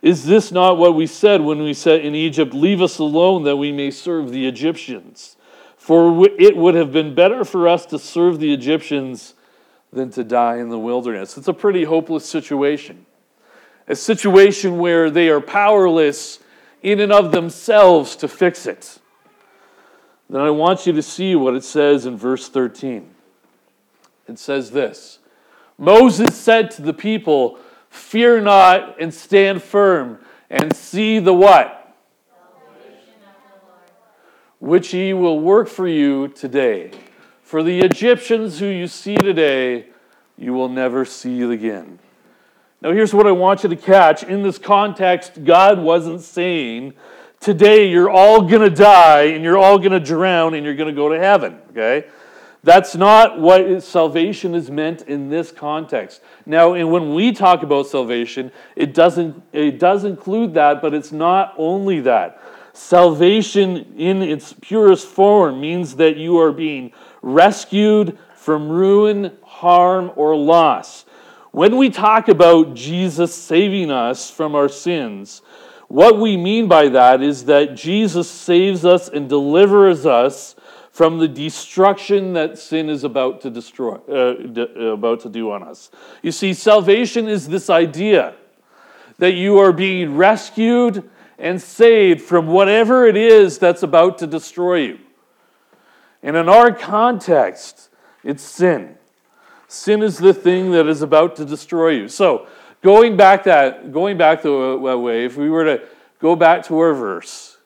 Is 0.07 0.25
this 0.25 0.53
not 0.53 0.79
what 0.79 0.95
we 0.95 1.09
said 1.09 1.41
when 1.41 1.65
we 1.65 1.75
said 1.75 2.05
in 2.05 2.15
Egypt, 2.15 2.55
Leave 2.55 2.81
us 2.81 3.01
alone 3.01 3.43
that 3.43 3.57
we 3.57 3.73
may 3.73 3.91
serve 3.91 4.31
the 4.31 4.47
Egyptians? 4.47 5.35
For 5.77 6.29
it 6.39 6.57
would 6.57 6.77
have 6.77 6.93
been 6.93 7.17
better 7.17 7.45
for 7.45 7.67
us 7.67 7.85
to 7.87 7.99
serve 7.99 8.39
the 8.39 8.55
Egyptians 8.55 9.35
than 9.93 10.11
to 10.11 10.23
die 10.23 10.59
in 10.59 10.69
the 10.69 10.79
wilderness. 10.79 11.37
It's 11.37 11.49
a 11.49 11.53
pretty 11.53 11.83
hopeless 11.83 12.25
situation. 12.25 13.05
A 13.89 13.97
situation 13.97 14.79
where 14.79 15.11
they 15.11 15.29
are 15.29 15.41
powerless 15.41 16.39
in 16.85 17.01
and 17.01 17.11
of 17.13 17.33
themselves 17.33 18.15
to 18.15 18.29
fix 18.29 18.65
it. 18.65 19.01
then 20.31 20.41
I 20.41 20.51
want 20.51 20.87
you 20.87 20.93
to 20.93 21.03
see 21.03 21.35
what 21.35 21.57
it 21.57 21.65
says 21.65 22.07
in 22.07 22.17
verse 22.17 22.49
13. 22.49 23.11
It 24.29 24.39
says 24.39 24.71
this 24.71 25.19
Moses 25.77 26.37
said 26.37 26.71
to 26.73 26.83
the 26.83 26.95
people, 26.95 27.59
Fear 27.97 28.43
not 28.43 29.01
and 29.01 29.13
stand 29.13 29.63
firm 29.63 30.19
and 30.51 30.77
see 30.77 31.19
the 31.19 31.33
what? 31.33 31.97
Which 34.61 34.89
he 34.89 35.13
will 35.13 35.41
work 35.41 35.67
for 35.67 35.89
you 35.89 36.29
today. 36.29 36.93
For 37.43 37.63
the 37.63 37.81
Egyptians 37.81 38.61
who 38.61 38.67
you 38.67 38.87
see 38.87 39.17
today, 39.17 39.87
you 40.37 40.53
will 40.53 40.69
never 40.69 41.05
see 41.05 41.31
again. 41.51 41.99
Now, 42.83 42.93
here's 42.93 43.15
what 43.15 43.27
I 43.27 43.33
want 43.33 43.63
you 43.63 43.71
to 43.71 43.77
catch. 43.77 44.23
In 44.23 44.43
this 44.43 44.59
context, 44.59 45.43
God 45.43 45.81
wasn't 45.81 46.21
saying, 46.21 46.93
Today 47.41 47.89
you're 47.89 48.11
all 48.11 48.43
going 48.43 48.63
to 48.63 48.71
die 48.71 49.23
and 49.23 49.43
you're 49.43 49.59
all 49.59 49.79
going 49.79 49.93
to 49.93 50.01
drown 50.01 50.55
and 50.55 50.65
you're 50.65 50.75
going 50.75 50.95
to 50.95 50.95
go 50.95 51.09
to 51.09 51.19
heaven. 51.19 51.59
Okay? 51.71 52.07
That's 52.67 52.97
not 52.97 53.39
what 53.39 53.81
salvation 53.85 54.57
is 54.57 54.73
meant 54.73 55.03
in 55.03 55.29
this 55.29 55.53
context. 55.53 56.21
Now, 56.47 56.73
and 56.73 56.91
when 56.91 57.15
we 57.15 57.31
talk 57.31 57.63
about 57.63 57.87
salvation, 57.87 58.51
it 58.75 58.93
doesn't 58.93 59.41
it 59.53 59.79
does 59.79 60.03
include 60.03 60.55
that, 60.55 60.83
but 60.83 60.93
it's 60.93 61.13
not 61.13 61.55
only 61.59 62.01
that. 62.01 62.43
Salvation 62.73 63.95
in 63.97 64.21
its 64.21 64.53
purest 64.53 65.07
form 65.07 65.61
means 65.61 65.95
that 65.95 66.17
you 66.17 66.41
are 66.41 66.51
being 66.51 66.91
rescued 67.23 68.19
from 68.35 68.69
ruin, 68.69 69.39
harm, 69.45 70.11
or 70.17 70.35
loss. 70.35 71.05
When 71.53 71.77
we 71.77 71.89
talk 71.89 72.27
about 72.27 72.75
Jesus 72.75 73.33
saving 73.33 73.93
us 73.93 74.29
from 74.29 74.57
our 74.57 74.69
sins, 74.69 75.41
what 75.87 76.19
we 76.19 76.37
mean 76.37 76.67
by 76.67 76.89
that 76.89 77.23
is 77.23 77.45
that 77.45 77.77
Jesus 77.77 78.29
saves 78.29 78.85
us 78.85 79.09
and 79.09 79.29
delivers 79.29 80.05
us 80.05 80.56
from 80.97 81.19
the 81.19 81.29
destruction 81.29 82.33
that 82.33 82.59
sin 82.59 82.89
is 82.89 83.05
about 83.05 83.43
to 83.43 83.51
destroy, 83.51 83.97
uh, 84.09 84.33
d- 84.33 84.67
uh, 84.75 84.95
about 84.95 85.21
to 85.21 85.29
do 85.29 85.51
on 85.51 85.63
us. 85.63 85.91
You 86.23 86.33
see, 86.33 86.55
salvation 86.55 87.29
is 87.29 87.49
this 87.49 87.69
idea 87.69 88.35
that 89.19 89.33
you 89.33 89.59
are 89.59 89.73
being 89.73 90.17
rescued 90.17 91.07
and 91.39 91.61
saved 91.61 92.23
from 92.23 92.47
whatever 92.47 93.07
it 93.07 93.15
is 93.15 93.59
that's 93.59 93.83
about 93.83 94.17
to 94.21 94.27
destroy 94.27 94.77
you. 94.77 94.99
And 96.23 96.35
in 96.35 96.49
our 96.49 96.73
context, 96.73 97.91
it's 98.25 98.43
sin. 98.43 98.97
Sin 99.69 100.03
is 100.03 100.17
the 100.17 100.33
thing 100.33 100.71
that 100.71 100.87
is 100.87 101.03
about 101.03 101.37
to 101.37 101.45
destroy 101.45 101.91
you. 101.91 102.09
So, 102.09 102.47
going 102.81 103.19
back 103.19 103.45
that 103.45 103.93
going 103.93 104.17
back 104.17 104.41
the 104.41 104.79
way, 104.79 105.27
if 105.27 105.37
we 105.37 105.51
were 105.51 105.77
to 105.77 105.83
go 106.21 106.35
back 106.35 106.65
to 106.69 106.79
our 106.79 106.95
verse 106.95 107.59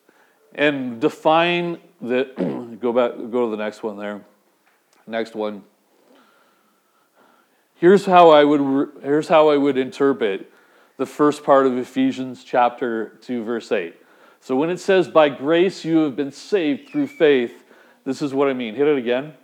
and 0.53 1.01
define 1.01 1.79
the 2.01 2.77
go 2.81 2.93
back 2.93 3.17
go 3.17 3.45
to 3.45 3.51
the 3.51 3.63
next 3.63 3.83
one 3.83 3.97
there. 3.97 4.23
Next 5.07 5.35
one. 5.35 5.65
Here's 7.75 8.05
how 8.05 8.31
I 8.31 8.45
would 8.45 8.91
here's 9.03 9.29
how 9.29 9.49
I 9.49 9.57
would 9.57 9.79
interpret 9.79 10.51
the 10.97 11.07
first 11.07 11.45
part 11.45 11.67
of 11.67 11.77
Ephesians 11.79 12.45
chapter 12.45 13.19
2 13.23 13.43
verse 13.45 13.73
8. 13.73 13.95
So 14.41 14.57
when 14.57 14.71
it 14.71 14.79
says 14.79 15.09
by 15.09 15.29
grace 15.29 15.85
you 15.85 15.99
have 15.99 16.17
been 16.17 16.33
saved 16.33 16.89
through 16.89 17.07
faith, 17.07 17.65
this 18.05 18.23
is 18.23 18.35
what 18.35 18.49
I 18.49 18.53
mean. 18.53 18.75
Hit 18.75 18.87
it 18.87 18.99
again. 18.99 19.35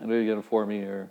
Hit 0.00 0.10
it 0.10 0.22
again 0.22 0.42
for 0.42 0.66
me 0.66 0.78
here. 0.78 1.10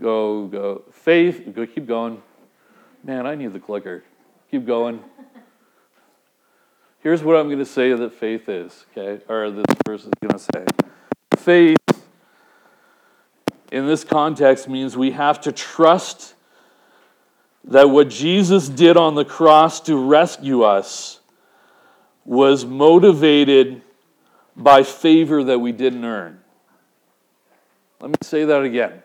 Go, 0.00 0.46
go. 0.46 0.82
Faith, 0.92 1.50
go 1.54 1.66
keep 1.66 1.86
going. 1.86 2.22
Man, 3.02 3.26
I 3.26 3.34
need 3.34 3.52
the 3.52 3.60
clicker. 3.60 4.04
Keep 4.50 4.66
going. 4.66 5.02
Here's 7.06 7.22
what 7.22 7.36
I'm 7.36 7.46
going 7.46 7.60
to 7.60 7.64
say 7.64 7.92
that 7.92 8.14
faith 8.14 8.48
is, 8.48 8.84
okay? 8.90 9.22
Or 9.28 9.48
this 9.52 9.64
verse 9.86 10.02
is 10.02 10.10
going 10.20 10.32
to 10.32 10.40
say. 10.40 10.64
Faith 11.36 12.04
in 13.70 13.86
this 13.86 14.02
context 14.02 14.68
means 14.68 14.96
we 14.96 15.12
have 15.12 15.40
to 15.42 15.52
trust 15.52 16.34
that 17.62 17.90
what 17.90 18.08
Jesus 18.08 18.68
did 18.68 18.96
on 18.96 19.14
the 19.14 19.24
cross 19.24 19.78
to 19.82 19.96
rescue 19.96 20.64
us 20.64 21.20
was 22.24 22.64
motivated 22.64 23.82
by 24.56 24.82
favor 24.82 25.44
that 25.44 25.60
we 25.60 25.70
didn't 25.70 26.04
earn. 26.04 26.40
Let 28.00 28.10
me 28.10 28.16
say 28.20 28.46
that 28.46 28.64
again. 28.64 29.00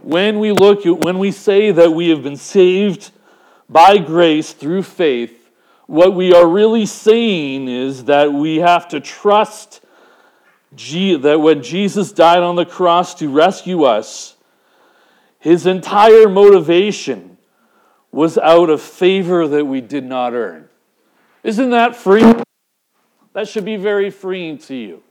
When 0.00 0.40
we 0.40 0.52
look 0.52 0.86
at, 0.86 1.04
when 1.04 1.18
we 1.18 1.32
say 1.32 1.70
that 1.70 1.90
we 1.92 2.08
have 2.08 2.22
been 2.22 2.38
saved 2.38 3.10
by 3.72 3.98
grace 3.98 4.52
through 4.52 4.82
faith, 4.82 5.50
what 5.86 6.14
we 6.14 6.32
are 6.32 6.46
really 6.46 6.86
saying 6.86 7.68
is 7.68 8.04
that 8.04 8.32
we 8.32 8.58
have 8.58 8.88
to 8.88 9.00
trust 9.00 9.80
that 10.74 11.38
when 11.40 11.62
Jesus 11.62 12.12
died 12.12 12.42
on 12.42 12.56
the 12.56 12.64
cross 12.64 13.14
to 13.16 13.28
rescue 13.28 13.84
us, 13.84 14.36
his 15.38 15.66
entire 15.66 16.28
motivation 16.28 17.36
was 18.10 18.38
out 18.38 18.70
of 18.70 18.80
favor 18.80 19.46
that 19.48 19.66
we 19.66 19.80
did 19.80 20.04
not 20.04 20.32
earn. 20.32 20.68
Isn't 21.42 21.70
that 21.70 21.96
free? 21.96 22.32
That 23.32 23.48
should 23.48 23.64
be 23.64 23.76
very 23.76 24.10
freeing 24.10 24.58
to 24.58 24.74
you. 24.74 25.02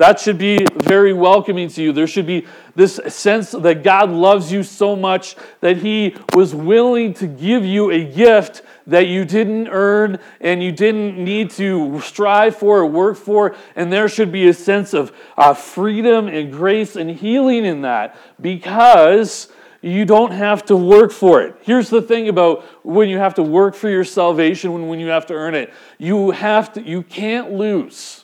That 0.00 0.18
should 0.18 0.38
be 0.38 0.64
very 0.76 1.12
welcoming 1.12 1.68
to 1.68 1.82
you. 1.82 1.92
There 1.92 2.06
should 2.06 2.24
be 2.24 2.46
this 2.74 2.98
sense 3.08 3.50
that 3.50 3.82
God 3.82 4.08
loves 4.08 4.50
you 4.50 4.62
so 4.62 4.96
much 4.96 5.36
that 5.60 5.76
He 5.76 6.16
was 6.32 6.54
willing 6.54 7.12
to 7.14 7.26
give 7.26 7.66
you 7.66 7.90
a 7.90 8.02
gift 8.02 8.62
that 8.86 9.08
you 9.08 9.26
didn't 9.26 9.68
earn 9.68 10.18
and 10.40 10.62
you 10.62 10.72
didn't 10.72 11.22
need 11.22 11.50
to 11.50 12.00
strive 12.00 12.56
for 12.56 12.78
or 12.78 12.86
work 12.86 13.18
for. 13.18 13.54
And 13.76 13.92
there 13.92 14.08
should 14.08 14.32
be 14.32 14.48
a 14.48 14.54
sense 14.54 14.94
of 14.94 15.12
uh, 15.36 15.52
freedom 15.52 16.28
and 16.28 16.50
grace 16.50 16.96
and 16.96 17.10
healing 17.10 17.66
in 17.66 17.82
that 17.82 18.16
because 18.40 19.48
you 19.82 20.06
don't 20.06 20.32
have 20.32 20.64
to 20.64 20.76
work 20.76 21.12
for 21.12 21.42
it. 21.42 21.56
Here's 21.60 21.90
the 21.90 22.00
thing 22.00 22.30
about 22.30 22.62
when 22.86 23.10
you 23.10 23.18
have 23.18 23.34
to 23.34 23.42
work 23.42 23.74
for 23.74 23.90
your 23.90 24.04
salvation, 24.04 24.72
when, 24.72 24.88
when 24.88 24.98
you 24.98 25.08
have 25.08 25.26
to 25.26 25.34
earn 25.34 25.54
it. 25.54 25.74
You 25.98 26.30
have 26.30 26.72
to, 26.72 26.80
you 26.80 27.02
can't 27.02 27.52
lose. 27.52 28.19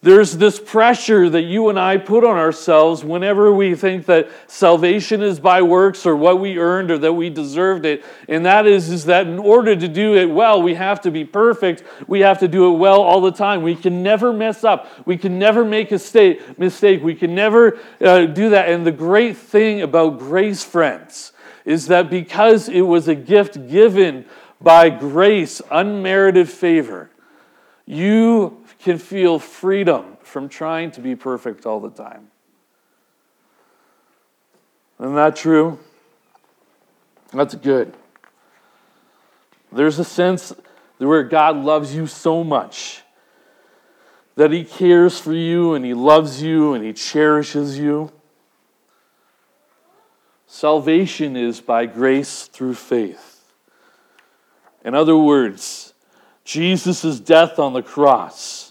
There's 0.00 0.36
this 0.36 0.60
pressure 0.60 1.28
that 1.28 1.42
you 1.42 1.70
and 1.70 1.78
I 1.78 1.96
put 1.96 2.22
on 2.22 2.36
ourselves 2.36 3.02
whenever 3.02 3.52
we 3.52 3.74
think 3.74 4.06
that 4.06 4.30
salvation 4.46 5.22
is 5.22 5.40
by 5.40 5.60
works 5.62 6.06
or 6.06 6.14
what 6.14 6.38
we 6.38 6.56
earned 6.56 6.92
or 6.92 6.98
that 6.98 7.14
we 7.14 7.30
deserved 7.30 7.84
it. 7.84 8.04
And 8.28 8.46
that 8.46 8.64
is, 8.64 8.90
is 8.90 9.06
that 9.06 9.26
in 9.26 9.40
order 9.40 9.74
to 9.74 9.88
do 9.88 10.14
it 10.14 10.26
well, 10.26 10.62
we 10.62 10.74
have 10.74 11.00
to 11.00 11.10
be 11.10 11.24
perfect. 11.24 11.82
We 12.06 12.20
have 12.20 12.38
to 12.38 12.46
do 12.46 12.72
it 12.72 12.78
well 12.78 13.02
all 13.02 13.20
the 13.20 13.32
time. 13.32 13.62
We 13.62 13.74
can 13.74 14.04
never 14.04 14.32
mess 14.32 14.62
up. 14.62 14.88
We 15.04 15.16
can 15.16 15.36
never 15.36 15.64
make 15.64 15.90
a 15.90 15.98
mistake. 16.58 17.02
We 17.02 17.14
can 17.16 17.34
never 17.34 17.80
uh, 18.00 18.26
do 18.26 18.50
that. 18.50 18.68
And 18.68 18.86
the 18.86 18.92
great 18.92 19.36
thing 19.36 19.82
about 19.82 20.20
grace, 20.20 20.62
friends, 20.62 21.32
is 21.64 21.88
that 21.88 22.08
because 22.08 22.68
it 22.68 22.82
was 22.82 23.08
a 23.08 23.16
gift 23.16 23.68
given 23.68 24.26
by 24.60 24.90
grace, 24.90 25.60
unmerited 25.72 26.48
favor, 26.48 27.10
you 27.84 28.64
can 28.82 28.98
feel 28.98 29.38
freedom 29.38 30.16
from 30.22 30.48
trying 30.48 30.90
to 30.92 31.00
be 31.00 31.16
perfect 31.16 31.66
all 31.66 31.80
the 31.80 31.90
time. 31.90 32.30
Isn't 35.00 35.14
that 35.14 35.36
true? 35.36 35.78
That's 37.32 37.54
good. 37.54 37.94
There's 39.70 39.98
a 39.98 40.04
sense 40.04 40.52
where 40.98 41.22
God 41.22 41.56
loves 41.56 41.94
you 41.94 42.06
so 42.06 42.42
much 42.42 43.02
that 44.36 44.50
He 44.50 44.64
cares 44.64 45.18
for 45.18 45.32
you 45.32 45.74
and 45.74 45.84
He 45.84 45.94
loves 45.94 46.42
you 46.42 46.74
and 46.74 46.84
He 46.84 46.92
cherishes 46.92 47.78
you. 47.78 48.10
Salvation 50.46 51.36
is 51.36 51.60
by 51.60 51.86
grace 51.86 52.46
through 52.46 52.74
faith. 52.74 53.44
In 54.84 54.94
other 54.94 55.16
words, 55.16 55.92
Jesus' 56.44 57.20
death 57.20 57.58
on 57.58 57.74
the 57.74 57.82
cross 57.82 58.67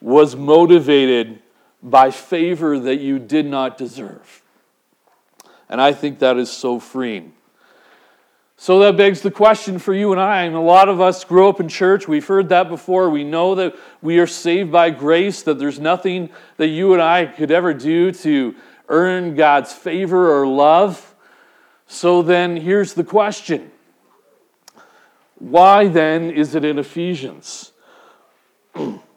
was 0.00 0.36
motivated 0.36 1.42
by 1.82 2.10
favor 2.10 2.78
that 2.78 2.96
you 2.96 3.18
did 3.18 3.46
not 3.46 3.78
deserve. 3.78 4.42
And 5.68 5.80
I 5.80 5.92
think 5.92 6.18
that 6.20 6.36
is 6.36 6.50
so 6.50 6.80
freeing. 6.80 7.32
So 8.60 8.80
that 8.80 8.96
begs 8.96 9.20
the 9.20 9.30
question 9.30 9.78
for 9.78 9.94
you 9.94 10.10
and 10.10 10.20
I. 10.20 10.42
And 10.42 10.56
a 10.56 10.60
lot 10.60 10.88
of 10.88 11.00
us 11.00 11.22
grow 11.22 11.48
up 11.48 11.60
in 11.60 11.68
church. 11.68 12.08
We've 12.08 12.26
heard 12.26 12.48
that 12.48 12.68
before. 12.68 13.08
We 13.08 13.22
know 13.22 13.54
that 13.54 13.76
we 14.02 14.18
are 14.18 14.26
saved 14.26 14.72
by 14.72 14.90
grace, 14.90 15.42
that 15.42 15.60
there's 15.60 15.78
nothing 15.78 16.30
that 16.56 16.66
you 16.66 16.92
and 16.92 17.00
I 17.00 17.26
could 17.26 17.52
ever 17.52 17.72
do 17.72 18.10
to 18.10 18.56
earn 18.88 19.36
God's 19.36 19.72
favor 19.72 20.40
or 20.40 20.46
love. 20.46 21.14
So 21.86 22.20
then 22.20 22.56
here's 22.56 22.94
the 22.94 23.04
question 23.04 23.70
Why 25.36 25.86
then 25.86 26.30
is 26.30 26.56
it 26.56 26.64
in 26.64 26.78
Ephesians? 26.78 27.72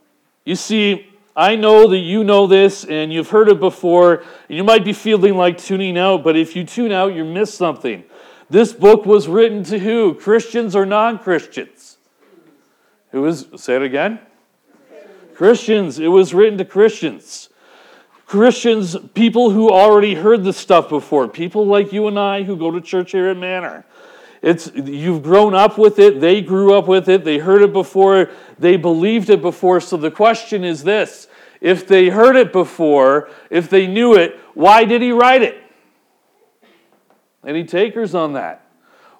You 0.45 0.55
see, 0.55 1.07
I 1.35 1.55
know 1.55 1.87
that 1.87 1.97
you 1.97 2.23
know 2.23 2.47
this 2.47 2.83
and 2.83 3.13
you've 3.13 3.29
heard 3.29 3.49
it 3.49 3.59
before, 3.59 4.23
you 4.47 4.63
might 4.63 4.83
be 4.83 4.93
feeling 4.93 5.35
like 5.35 5.57
tuning 5.57 5.97
out, 5.97 6.23
but 6.23 6.35
if 6.35 6.55
you 6.55 6.63
tune 6.65 6.91
out, 6.91 7.13
you 7.13 7.23
miss 7.23 7.53
something. 7.53 8.03
This 8.49 8.73
book 8.73 9.05
was 9.05 9.27
written 9.27 9.63
to 9.65 9.79
who? 9.79 10.13
Christians 10.13 10.75
or 10.75 10.85
non 10.85 11.19
Christians? 11.19 11.97
It 13.13 13.17
was, 13.17 13.47
say 13.55 13.75
it 13.75 13.81
again. 13.81 14.19
Christians. 15.33 15.99
It 15.99 16.07
was 16.07 16.33
written 16.33 16.57
to 16.57 16.65
Christians. 16.65 17.49
Christians, 18.25 18.95
people 19.13 19.51
who 19.51 19.69
already 19.69 20.15
heard 20.15 20.43
this 20.43 20.57
stuff 20.57 20.87
before, 20.87 21.27
people 21.27 21.65
like 21.65 21.91
you 21.91 22.07
and 22.07 22.17
I 22.17 22.43
who 22.43 22.55
go 22.55 22.71
to 22.71 22.79
church 22.79 23.11
here 23.11 23.27
at 23.27 23.37
Manor. 23.37 23.85
It's 24.41 24.71
you've 24.73 25.21
grown 25.21 25.53
up 25.53 25.77
with 25.77 25.99
it, 25.99 26.19
they 26.19 26.41
grew 26.41 26.73
up 26.73 26.87
with 26.87 27.07
it, 27.09 27.23
they 27.23 27.37
heard 27.37 27.61
it 27.61 27.73
before, 27.73 28.31
they 28.57 28.75
believed 28.75 29.29
it 29.29 29.41
before. 29.41 29.79
So 29.79 29.97
the 29.97 30.11
question 30.11 30.63
is 30.63 30.83
this 30.83 31.27
if 31.59 31.87
they 31.87 32.09
heard 32.09 32.35
it 32.35 32.51
before, 32.51 33.29
if 33.51 33.69
they 33.69 33.85
knew 33.85 34.15
it, 34.15 34.39
why 34.55 34.83
did 34.83 35.01
he 35.01 35.11
write 35.11 35.43
it? 35.43 35.61
Any 37.45 37.63
takers 37.63 38.15
on 38.15 38.33
that? 38.33 38.65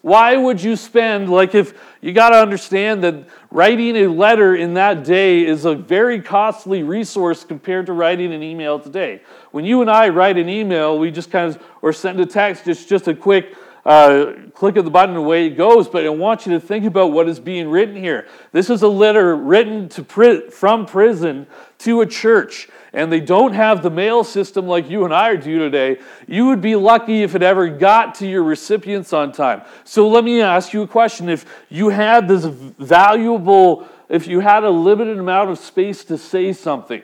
Why 0.01 0.36
would 0.36 0.62
you 0.62 0.75
spend, 0.75 1.30
like, 1.30 1.54
if 1.54 1.80
you 2.01 2.12
got 2.12 2.30
to 2.30 2.38
understand 2.38 3.04
that 3.04 3.28
writing 3.51 3.96
a 3.98 4.08
letter 4.08 4.56
in 4.56 4.74
that 4.74 5.04
day 5.04 5.46
is 5.46 5.66
a 5.66 5.75
very 5.75 6.20
costly 6.20 6.82
resource 6.82 7.44
compared 7.44 7.86
to 7.86 7.94
writing 7.94 8.34
an 8.34 8.42
email 8.42 8.80
today. 8.80 9.22
When 9.51 9.63
you 9.63 9.82
and 9.82 9.92
I 9.92 10.10
write 10.10 10.38
an 10.38 10.50
email, 10.50 10.98
we 10.98 11.12
just 11.12 11.30
kind 11.30 11.56
of, 11.56 11.63
or 11.84 11.94
send 11.94 12.20
a 12.20 12.25
text, 12.25 12.68
it's 12.68 12.86
just 12.86 13.08
a 13.08 13.13
quick 13.13 13.56
uh, 13.85 14.33
click 14.53 14.75
of 14.75 14.85
the 14.85 14.91
button 14.91 15.15
away 15.15 15.47
it 15.47 15.51
goes. 15.51 15.88
But 15.88 16.05
I 16.05 16.09
want 16.09 16.45
you 16.45 16.53
to 16.53 16.59
think 16.59 16.85
about 16.85 17.11
what 17.11 17.27
is 17.27 17.39
being 17.39 17.69
written 17.69 17.95
here. 17.95 18.27
This 18.51 18.69
is 18.69 18.81
a 18.81 18.88
letter 18.88 19.35
written 19.35 19.89
to 19.89 20.03
pri- 20.03 20.50
from 20.50 20.85
prison 20.85 21.47
to 21.79 22.01
a 22.01 22.05
church, 22.05 22.69
and 22.93 23.11
they 23.11 23.19
don't 23.19 23.53
have 23.53 23.81
the 23.81 23.89
mail 23.89 24.23
system 24.23 24.67
like 24.67 24.89
you 24.89 25.03
and 25.05 25.13
I 25.13 25.35
do 25.35 25.59
today. 25.59 26.00
You 26.27 26.47
would 26.47 26.61
be 26.61 26.75
lucky 26.75 27.23
if 27.23 27.33
it 27.35 27.41
ever 27.41 27.69
got 27.69 28.15
to 28.15 28.27
your 28.27 28.43
recipients 28.43 29.13
on 29.13 29.31
time. 29.31 29.63
So 29.83 30.07
let 30.07 30.23
me 30.23 30.41
ask 30.41 30.73
you 30.73 30.83
a 30.83 30.88
question: 30.88 31.29
If 31.29 31.45
you 31.69 31.89
had 31.89 32.27
this 32.27 32.45
valuable, 32.45 33.88
if 34.09 34.27
you 34.27 34.41
had 34.41 34.63
a 34.63 34.69
limited 34.69 35.17
amount 35.17 35.50
of 35.50 35.57
space 35.57 36.03
to 36.05 36.17
say 36.17 36.53
something, 36.53 37.01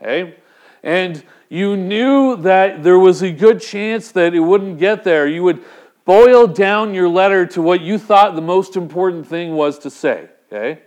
okay, 0.00 0.36
and 0.82 1.24
you 1.48 1.76
knew 1.76 2.36
that 2.36 2.82
there 2.82 2.98
was 2.98 3.22
a 3.22 3.30
good 3.30 3.60
chance 3.60 4.10
that 4.12 4.34
it 4.34 4.40
wouldn't 4.40 4.78
get 4.78 5.04
there, 5.04 5.26
you 5.26 5.42
would 5.42 5.62
boil 6.04 6.46
down 6.46 6.94
your 6.94 7.08
letter 7.08 7.46
to 7.46 7.62
what 7.62 7.80
you 7.80 7.98
thought 7.98 8.34
the 8.34 8.42
most 8.42 8.76
important 8.76 9.26
thing 9.26 9.54
was 9.54 9.78
to 9.80 9.90
say. 9.90 10.28
Okay? 10.52 10.82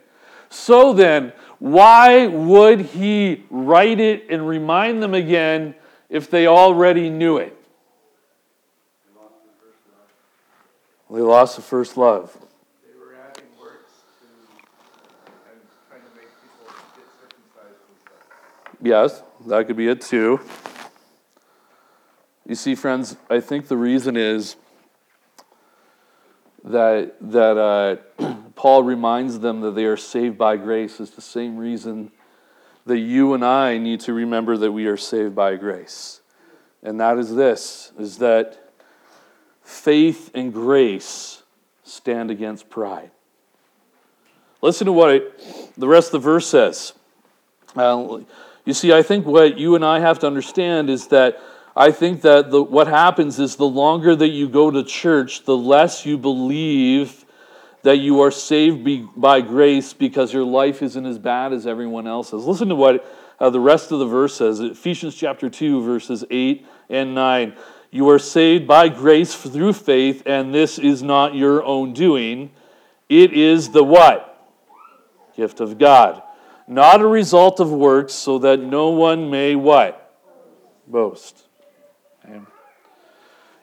So 0.49 0.93
then, 0.93 1.33
why 1.59 2.27
would 2.27 2.81
he 2.81 3.45
write 3.49 3.99
it 3.99 4.29
and 4.29 4.47
remind 4.47 5.01
them 5.03 5.13
again 5.13 5.75
if 6.09 6.29
they 6.29 6.47
already 6.47 7.09
knew 7.09 7.37
it? 7.37 7.53
They 11.09 11.21
lost 11.21 11.55
the 11.55 11.61
first 11.61 11.95
love. 11.95 12.37
They 12.85 12.99
were 12.99 13.15
adding 13.15 13.45
works 13.59 13.93
to 14.19 14.25
and 15.49 15.61
trying 15.89 16.01
to 16.01 16.15
make 16.17 16.27
people 16.41 16.75
get 16.97 17.05
circumcised. 17.17 17.79
Yes, 18.81 19.23
that 19.47 19.67
could 19.67 19.77
be 19.77 19.87
it 19.87 20.01
too. 20.01 20.41
You 22.45 22.55
see, 22.55 22.75
friends, 22.75 23.15
I 23.29 23.39
think 23.39 23.69
the 23.69 23.77
reason 23.77 24.17
is 24.17 24.57
that, 26.71 27.15
that 27.21 27.57
uh, 27.57 28.35
Paul 28.55 28.83
reminds 28.83 29.39
them 29.39 29.61
that 29.61 29.71
they 29.71 29.85
are 29.85 29.97
saved 29.97 30.37
by 30.37 30.57
grace 30.57 30.99
is 30.99 31.11
the 31.11 31.21
same 31.21 31.57
reason 31.57 32.11
that 32.85 32.99
you 32.99 33.33
and 33.33 33.43
I 33.43 33.77
need 33.77 33.99
to 34.01 34.13
remember 34.13 34.57
that 34.57 34.71
we 34.71 34.87
are 34.87 34.97
saved 34.97 35.35
by 35.35 35.55
grace. 35.55 36.21
And 36.81 36.99
that 36.99 37.17
is 37.17 37.35
this 37.35 37.91
is 37.99 38.17
that 38.19 38.71
faith 39.61 40.31
and 40.33 40.53
grace 40.53 41.43
stand 41.83 42.31
against 42.31 42.69
pride. 42.69 43.11
Listen 44.61 44.85
to 44.85 44.93
what 44.93 45.11
it, 45.11 45.73
the 45.77 45.87
rest 45.87 46.07
of 46.09 46.11
the 46.13 46.19
verse 46.19 46.47
says. 46.47 46.93
Uh, 47.75 48.19
you 48.65 48.73
see, 48.73 48.91
I 48.91 49.03
think 49.03 49.25
what 49.25 49.57
you 49.57 49.75
and 49.75 49.85
I 49.85 49.99
have 49.99 50.19
to 50.19 50.27
understand 50.27 50.89
is 50.89 51.07
that 51.07 51.39
I 51.77 51.91
think 51.91 52.21
that 52.21 52.49
the, 52.49 52.63
what 52.63 52.87
happens 52.87 53.37
is 53.37 53.55
the 53.55 53.67
longer 53.67 54.15
that 54.15 54.29
you 54.29 54.49
go 54.49 54.71
to 54.71 54.83
church, 54.83 55.43
the 55.43 55.55
less 55.55 56.07
you 56.07 56.17
believe 56.17 57.23
that 57.83 57.97
you 57.97 58.19
are 58.21 58.31
saved 58.31 58.83
be, 58.83 59.07
by 59.15 59.41
grace 59.41 59.93
because 59.93 60.33
your 60.33 60.43
life 60.43 60.81
isn't 60.81 61.05
as 61.05 61.19
bad 61.19 61.53
as 61.53 61.67
everyone 61.67 62.07
else's. 62.07 62.45
Listen 62.45 62.69
to 62.69 62.75
what 62.75 63.05
uh, 63.39 63.51
the 63.51 63.59
rest 63.59 63.91
of 63.91 63.99
the 63.99 64.07
verse 64.07 64.33
says 64.35 64.59
Ephesians 64.59 65.13
chapter 65.13 65.51
2, 65.51 65.83
verses 65.83 66.25
8 66.31 66.65
and 66.89 67.13
9. 67.13 67.53
You 67.91 68.09
are 68.09 68.17
saved 68.17 68.65
by 68.65 68.89
grace 68.89 69.35
through 69.35 69.73
faith, 69.73 70.23
and 70.25 70.51
this 70.51 70.79
is 70.79 71.03
not 71.03 71.35
your 71.35 71.63
own 71.63 71.93
doing. 71.93 72.49
It 73.07 73.33
is 73.33 73.69
the 73.69 73.83
what? 73.83 74.51
Gift 75.35 75.59
of 75.59 75.77
God. 75.77 76.23
Not 76.67 77.01
a 77.01 77.07
result 77.07 77.59
of 77.59 77.71
works, 77.71 78.13
so 78.13 78.39
that 78.39 78.59
no 78.59 78.89
one 78.89 79.29
may 79.29 79.55
what? 79.55 80.15
Boast. 80.87 81.46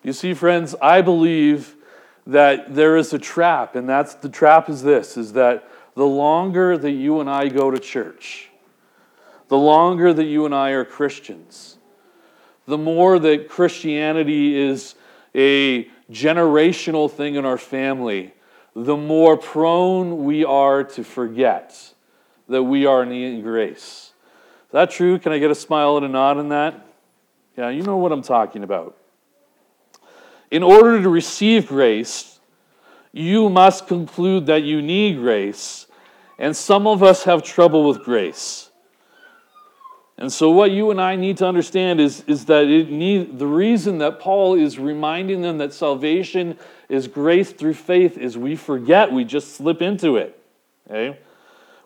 You 0.03 0.13
see, 0.13 0.35
friends, 0.35 0.75
I 0.83 1.01
believe 1.01 1.77
that 2.27 2.75
there 2.75 2.97
is 2.97 3.13
a 3.13 3.19
trap, 3.19 3.75
and 3.75 3.89
that's 3.89 4.15
the 4.15 4.29
trap 4.29 4.69
is 4.69 4.83
this 4.83 5.17
is 5.17 5.33
that 5.33 5.69
the 5.95 6.07
longer 6.07 6.77
that 6.77 6.91
you 6.91 7.21
and 7.21 7.31
I 7.31 7.49
go 7.49 7.71
to 7.71 7.79
church, 7.79 8.51
the 9.49 9.57
longer 9.57 10.13
that 10.13 10.25
you 10.25 10.45
and 10.45 10.55
I 10.55 10.71
are 10.71 10.85
Christians, 10.85 11.79
the 12.67 12.79
more 12.79 13.19
that 13.19 13.49
Christianity 13.49 14.57
is 14.57 14.95
a 15.35 15.85
generational 16.11 17.11
thing 17.11 17.35
in 17.35 17.45
our 17.45 17.59
family, 17.59 18.35
the 18.75 18.97
more 18.97 19.37
prone 19.37 20.25
we 20.25 20.45
are 20.45 20.85
to 20.85 21.05
forget 21.05 21.95
that 22.49 22.63
we 22.63 22.87
are 22.87 23.03
in 23.03 23.43
grace. 23.43 24.13
Is 24.67 24.73
that 24.73 24.91
true? 24.91 25.19
Can 25.19 25.33
I 25.33 25.39
get 25.39 25.51
a 25.51 25.55
smile 25.55 25.97
and 25.97 26.07
a 26.07 26.09
nod 26.09 26.39
in 26.39 26.49
that? 26.49 26.87
Yeah, 27.57 27.69
you 27.71 27.83
know 27.83 27.97
what 27.97 28.13
I'm 28.13 28.23
talking 28.23 28.65
about. 28.65 28.97
In 30.51 30.63
order 30.63 31.01
to 31.01 31.09
receive 31.09 31.69
grace, 31.69 32.41
you 33.13 33.49
must 33.49 33.87
conclude 33.87 34.47
that 34.47 34.63
you 34.65 34.83
need 34.83 35.19
grace, 35.19 35.87
and 36.39 36.57
some 36.57 36.87
of 36.87 37.03
us 37.03 37.25
have 37.25 37.43
trouble 37.43 37.87
with 37.87 38.03
grace. 38.03 38.71
And 40.17 40.33
so, 40.33 40.51
what 40.51 40.71
you 40.71 40.91
and 40.91 41.01
I 41.01 41.17
need 41.17 41.39
to 41.39 41.47
understand 41.47 42.01
is, 42.01 42.23
is 42.27 42.45
that 42.47 42.67
it 42.67 42.91
need, 42.91 43.39
the 43.39 43.47
reason 43.47 43.99
that 43.99 44.21
Paul 44.21 44.55
is 44.55 44.79
reminding 44.79 45.43
them 45.43 45.59
that 45.59 45.73
salvation 45.73 46.57
is 46.89 47.09
grace 47.09 47.51
through 47.51 47.75
faith 47.75 48.17
is 48.17 48.39
we 48.39 48.55
forget, 48.55 49.11
we 49.11 49.25
just 49.25 49.57
slip 49.57 49.83
into 49.83 50.17
it. 50.17 50.39
Okay? 50.89 51.19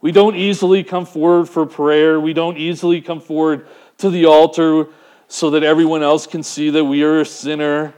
We 0.00 0.12
don't 0.12 0.36
easily 0.36 0.84
come 0.84 1.06
forward 1.06 1.48
for 1.48 1.64
prayer, 1.64 2.20
we 2.20 2.34
don't 2.34 2.58
easily 2.58 3.00
come 3.00 3.20
forward 3.20 3.66
to 3.98 4.10
the 4.10 4.26
altar 4.26 4.88
so 5.28 5.50
that 5.50 5.62
everyone 5.62 6.02
else 6.02 6.26
can 6.26 6.42
see 6.42 6.70
that 6.70 6.84
we 6.84 7.02
are 7.02 7.20
a 7.20 7.26
sinner. 7.26 7.94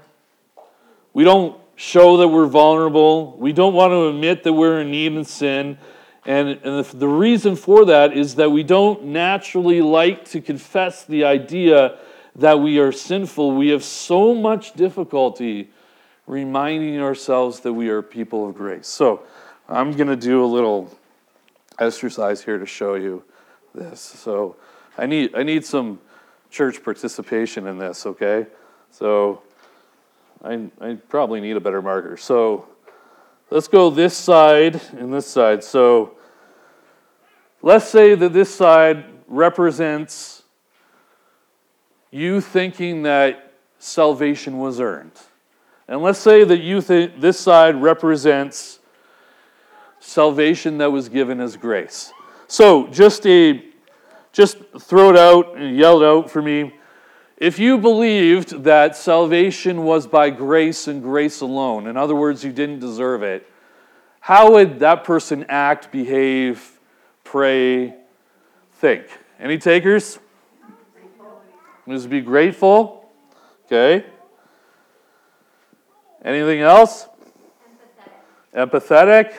We 1.12 1.24
don't 1.24 1.56
show 1.76 2.18
that 2.18 2.28
we're 2.28 2.46
vulnerable. 2.46 3.36
We 3.38 3.52
don't 3.52 3.72
want 3.72 3.92
to 3.92 4.08
admit 4.08 4.42
that 4.42 4.52
we're 4.52 4.80
in 4.80 4.90
need 4.90 5.12
and 5.12 5.26
sin. 5.26 5.78
And, 6.26 6.60
and 6.62 6.84
the 6.84 7.08
reason 7.08 7.56
for 7.56 7.86
that 7.86 8.12
is 8.12 8.34
that 8.34 8.50
we 8.50 8.62
don't 8.62 9.06
naturally 9.06 9.80
like 9.80 10.26
to 10.26 10.40
confess 10.40 11.04
the 11.04 11.24
idea 11.24 11.98
that 12.36 12.60
we 12.60 12.78
are 12.78 12.92
sinful. 12.92 13.52
We 13.56 13.68
have 13.68 13.84
so 13.84 14.34
much 14.34 14.74
difficulty 14.74 15.70
reminding 16.26 17.00
ourselves 17.00 17.60
that 17.60 17.72
we 17.72 17.88
are 17.88 18.02
people 18.02 18.48
of 18.48 18.54
grace. 18.54 18.86
So 18.86 19.22
I'm 19.68 19.92
going 19.92 20.08
to 20.08 20.16
do 20.16 20.44
a 20.44 20.46
little 20.46 20.94
exercise 21.78 22.42
here 22.44 22.58
to 22.58 22.66
show 22.66 22.94
you 22.94 23.24
this. 23.74 24.00
So 24.00 24.56
I 24.98 25.06
need, 25.06 25.34
I 25.34 25.42
need 25.42 25.64
some 25.64 26.00
church 26.50 26.82
participation 26.82 27.66
in 27.66 27.78
this, 27.78 28.06
okay? 28.06 28.46
So 28.90 29.42
I, 30.42 30.68
I 30.80 30.94
probably 31.08 31.40
need 31.40 31.56
a 31.56 31.60
better 31.60 31.80
marker. 31.80 32.16
So 32.16 32.68
let's 33.50 33.68
go 33.68 33.90
this 33.90 34.16
side 34.16 34.80
and 34.92 35.12
this 35.12 35.26
side. 35.26 35.62
So 35.62 36.16
let's 37.62 37.88
say 37.88 38.14
that 38.14 38.32
this 38.32 38.54
side 38.54 39.04
represents 39.28 40.42
you 42.10 42.40
thinking 42.40 43.02
that 43.04 43.52
salvation 43.78 44.58
was 44.58 44.80
earned. 44.80 45.12
And 45.86 46.02
let's 46.02 46.18
say 46.18 46.44
that 46.44 46.58
you 46.58 46.80
think 46.80 47.20
this 47.20 47.38
side 47.38 47.80
represents 47.80 48.80
salvation 50.00 50.78
that 50.78 50.90
was 50.90 51.08
given 51.08 51.40
as 51.40 51.56
grace. 51.56 52.12
So 52.46 52.88
just 52.88 53.26
a 53.26 53.69
just 54.32 54.58
throw 54.78 55.10
it 55.10 55.16
out 55.16 55.56
and 55.56 55.76
yell 55.76 56.02
it 56.02 56.06
out 56.06 56.30
for 56.30 56.40
me. 56.42 56.74
If 57.36 57.58
you 57.58 57.78
believed 57.78 58.64
that 58.64 58.96
salvation 58.96 59.84
was 59.84 60.06
by 60.06 60.30
grace 60.30 60.88
and 60.88 61.02
grace 61.02 61.40
alone, 61.40 61.86
in 61.86 61.96
other 61.96 62.14
words, 62.14 62.44
you 62.44 62.52
didn't 62.52 62.80
deserve 62.80 63.22
it, 63.22 63.46
how 64.20 64.52
would 64.52 64.80
that 64.80 65.04
person 65.04 65.46
act, 65.48 65.90
behave, 65.90 66.78
pray, 67.24 67.94
think? 68.74 69.06
Any 69.38 69.56
takers? 69.56 70.18
Just 71.88 72.10
be 72.10 72.20
grateful. 72.20 73.10
Okay. 73.66 74.04
Anything 76.22 76.60
else? 76.60 77.08
Empathetic? 78.54 79.34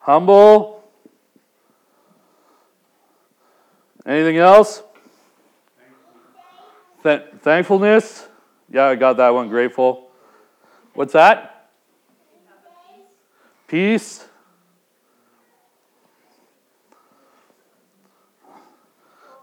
Humble? 0.00 0.81
Anything 4.06 4.38
else? 4.38 4.82
Th- 7.02 7.22
thankfulness? 7.40 8.28
Yeah, 8.70 8.86
I 8.86 8.94
got 8.94 9.16
that 9.18 9.30
one. 9.30 9.48
Grateful. 9.48 10.10
What's 10.94 11.12
that? 11.12 11.70
Peace? 13.66 14.24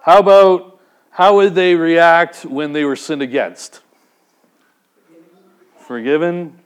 How 0.02 0.20
about 0.20 0.80
how 1.10 1.36
would 1.36 1.56
they 1.56 1.76
react 1.76 2.46
when 2.46 2.74
they 2.74 2.86
were 2.86 2.96
sinned 2.96 3.22
against? 3.22 3.82
Forgiven? 5.80 6.60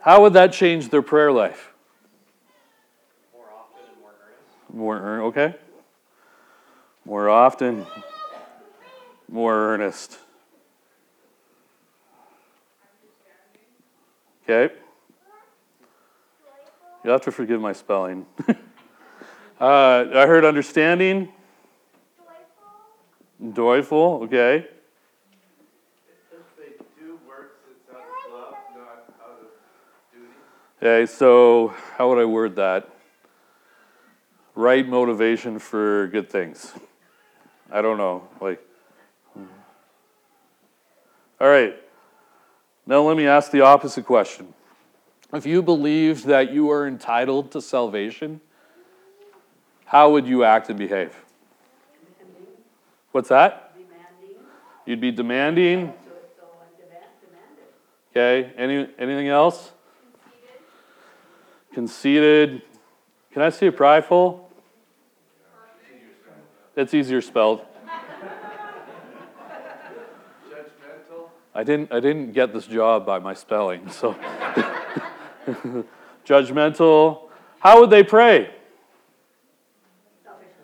How 0.00 0.20
would 0.20 0.34
that 0.34 0.52
change 0.52 0.90
their 0.90 1.00
prayer 1.00 1.32
life? 1.32 1.72
More 3.32 3.46
often 3.46 3.80
and 3.88 4.00
more 4.00 4.10
earnest. 4.10 4.63
More 4.74 5.22
okay. 5.22 5.54
More 7.04 7.28
often, 7.28 7.86
more 9.30 9.54
earnest. 9.54 10.18
Okay. 14.42 14.74
You 17.04 17.10
have 17.10 17.20
to 17.20 17.30
forgive 17.30 17.60
my 17.60 17.72
spelling. 17.72 18.26
uh, 18.48 18.54
I 19.60 20.26
heard 20.26 20.44
understanding. 20.44 21.28
Joyful, 23.52 24.22
okay. 24.24 24.56
If 24.56 24.66
they 26.56 26.72
do 26.98 27.20
works, 27.28 27.58
it's 27.70 27.88
out 27.94 28.00
of 28.00 28.32
love, 28.32 28.54
not 28.74 29.04
out 29.22 29.38
of 29.40 29.46
duty. 30.12 30.32
Okay, 30.82 31.06
so 31.06 31.72
how 31.96 32.08
would 32.08 32.18
I 32.18 32.24
word 32.24 32.56
that? 32.56 32.93
Right 34.54 34.86
motivation 34.86 35.58
for 35.58 36.06
good 36.08 36.30
things. 36.30 36.72
I 37.70 37.82
don't 37.82 37.98
know. 37.98 38.28
Like, 38.40 38.60
all 41.40 41.48
right. 41.48 41.74
Now 42.86 43.02
let 43.02 43.16
me 43.16 43.26
ask 43.26 43.50
the 43.50 43.62
opposite 43.62 44.06
question. 44.06 44.54
If 45.32 45.44
you 45.44 45.62
believed 45.62 46.26
that 46.26 46.52
you 46.52 46.70
are 46.70 46.86
entitled 46.86 47.50
to 47.52 47.60
salvation, 47.60 48.40
how 49.86 50.12
would 50.12 50.26
you 50.26 50.44
act 50.44 50.68
and 50.68 50.78
behave? 50.78 51.14
What's 53.10 53.28
that? 53.30 53.74
demanding, 53.74 54.44
You'd 54.86 55.00
be 55.00 55.10
demanding. 55.10 55.86
so, 55.86 56.12
so 56.36 56.46
I 56.60 56.82
demand, 56.82 57.06
demanded. 58.12 58.50
Okay. 58.50 58.52
Any 58.56 58.88
anything 58.98 59.28
else? 59.28 59.72
Conceited. 61.72 62.62
Can 63.32 63.42
I 63.42 63.50
see 63.50 63.66
a 63.66 63.72
prideful? 63.72 64.43
It's 66.76 66.92
easier 66.92 67.20
spelled. 67.20 67.60
Judgmental, 70.50 71.28
I 71.54 71.62
didn't 71.62 71.92
I 71.92 72.00
didn't 72.00 72.32
get 72.32 72.52
this 72.52 72.66
job 72.66 73.06
by 73.06 73.20
my 73.20 73.34
spelling, 73.34 73.88
so 73.90 74.16
judgmental. 76.26 77.28
How 77.60 77.80
would 77.80 77.90
they 77.90 78.02
pray? 78.02 78.50
Selfishly, 80.24 80.54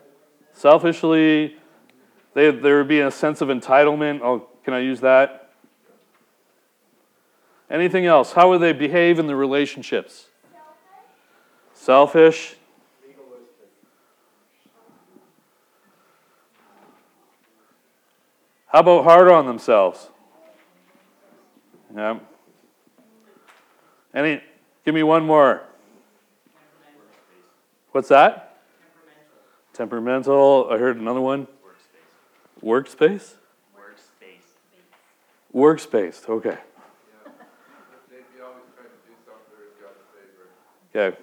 Selfishly. 0.53 1.55
They, 2.33 2.51
there 2.51 2.77
would 2.77 2.87
be 2.87 3.01
a 3.01 3.11
sense 3.11 3.41
of 3.41 3.49
entitlement. 3.49 4.21
Oh, 4.21 4.47
can 4.63 4.73
I 4.73 4.79
use 4.79 5.01
that? 5.01 5.49
Anything 7.69 8.05
else? 8.05 8.33
How 8.33 8.49
would 8.49 8.59
they 8.59 8.73
behave 8.73 9.17
in 9.17 9.27
the 9.27 9.35
relationships? 9.35 10.27
Selfish. 11.73 12.55
How 18.71 18.79
about 18.79 19.03
hard 19.03 19.27
on 19.29 19.45
themselves? 19.45 20.09
Yeah. 21.95 22.19
Any? 24.13 24.41
Give 24.85 24.95
me 24.95 25.03
one 25.03 25.25
more. 25.25 25.63
What's 27.91 28.07
that? 28.09 28.57
Temperamental. 29.73 30.69
I 30.71 30.77
heard 30.77 30.97
another 30.97 31.19
one. 31.19 31.47
Workspace. 32.63 32.63
Workspace. 32.63 33.33
Workspace. 35.53 36.21
Workspace. 36.23 36.29
Okay. 36.29 36.57
but 37.25 37.33
they'd 38.09 38.23
be 38.33 38.41
always 38.41 38.63
trying 38.75 38.87
to 38.87 38.99
do 39.03 39.13
something 39.25 39.59
in 39.59 39.75
God's 39.83 40.03
favor. 40.15 40.47
Okay. 40.95 41.17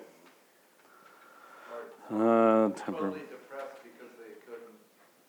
Or 2.12 2.66
Uh, 2.66 2.68
temper. 2.72 3.00
totally 3.00 3.20
depressed 3.30 3.80
because 3.84 4.12
they 4.20 4.36
couldn't 4.44 4.76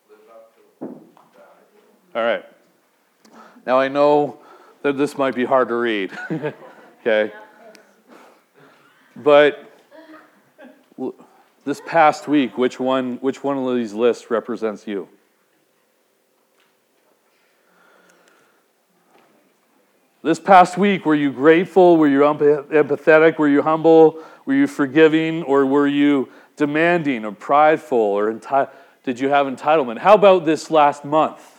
live 0.09 0.27
up 0.31 0.51
to 0.55 0.61
that. 1.35 1.55
All 2.15 2.23
right. 2.23 2.43
Now 3.67 3.79
I 3.79 3.87
know 3.87 4.39
that 4.81 4.97
this 4.97 5.17
might 5.17 5.35
be 5.35 5.45
hard 5.45 5.67
to 5.67 5.75
read. 5.75 6.11
okay. 7.01 7.31
But 9.15 9.71
this 11.65 11.81
past 11.85 12.27
week, 12.27 12.57
which 12.57 12.79
one, 12.79 13.17
which 13.17 13.43
one 13.43 13.57
of 13.57 13.75
these 13.75 13.93
lists 13.93 14.31
represents 14.31 14.87
you? 14.87 15.07
This 20.23 20.39
past 20.39 20.77
week, 20.77 21.05
were 21.05 21.15
you 21.15 21.31
grateful? 21.31 21.95
Were 21.97 22.07
you 22.07 22.21
empathetic? 22.21 23.37
Were 23.37 23.47
you 23.47 23.61
humble? 23.61 24.21
Were 24.45 24.55
you 24.55 24.67
forgiving? 24.67 25.43
Or 25.43 25.65
were 25.65 25.87
you 25.87 26.29
demanding 26.55 27.23
or 27.23 27.33
prideful? 27.33 27.99
Or 27.99 28.33
enti- 28.33 28.69
did 29.03 29.19
you 29.19 29.29
have 29.29 29.45
entitlement? 29.45 29.99
How 29.99 30.15
about 30.15 30.43
this 30.43 30.71
last 30.71 31.05
month? 31.05 31.58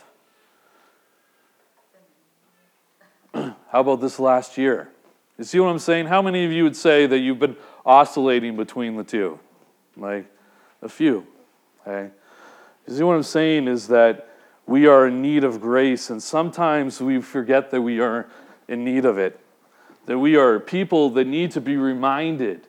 How 3.71 3.79
about 3.79 4.01
this 4.01 4.19
last 4.19 4.57
year? 4.57 4.89
You 5.37 5.45
see 5.45 5.57
what 5.59 5.69
I'm 5.69 5.79
saying? 5.79 6.07
How 6.07 6.21
many 6.21 6.43
of 6.43 6.51
you 6.51 6.65
would 6.65 6.75
say 6.75 7.05
that 7.07 7.19
you've 7.19 7.39
been 7.39 7.55
oscillating 7.85 8.57
between 8.57 8.97
the 8.97 9.03
two? 9.05 9.39
Like 9.95 10.25
a 10.81 10.89
few. 10.89 11.25
Okay? 11.87 12.11
You 12.85 12.97
see 12.97 13.03
what 13.03 13.13
I'm 13.13 13.23
saying 13.23 13.69
is 13.69 13.87
that 13.87 14.27
we 14.65 14.87
are 14.87 15.07
in 15.07 15.21
need 15.21 15.45
of 15.45 15.61
grace, 15.61 16.09
and 16.09 16.21
sometimes 16.21 16.99
we 16.99 17.21
forget 17.21 17.71
that 17.71 17.81
we 17.81 18.01
are 18.01 18.27
in 18.67 18.83
need 18.83 19.05
of 19.05 19.17
it. 19.17 19.39
That 20.05 20.19
we 20.19 20.35
are 20.35 20.59
people 20.59 21.09
that 21.11 21.25
need 21.25 21.51
to 21.51 21.61
be 21.61 21.77
reminded 21.77 22.67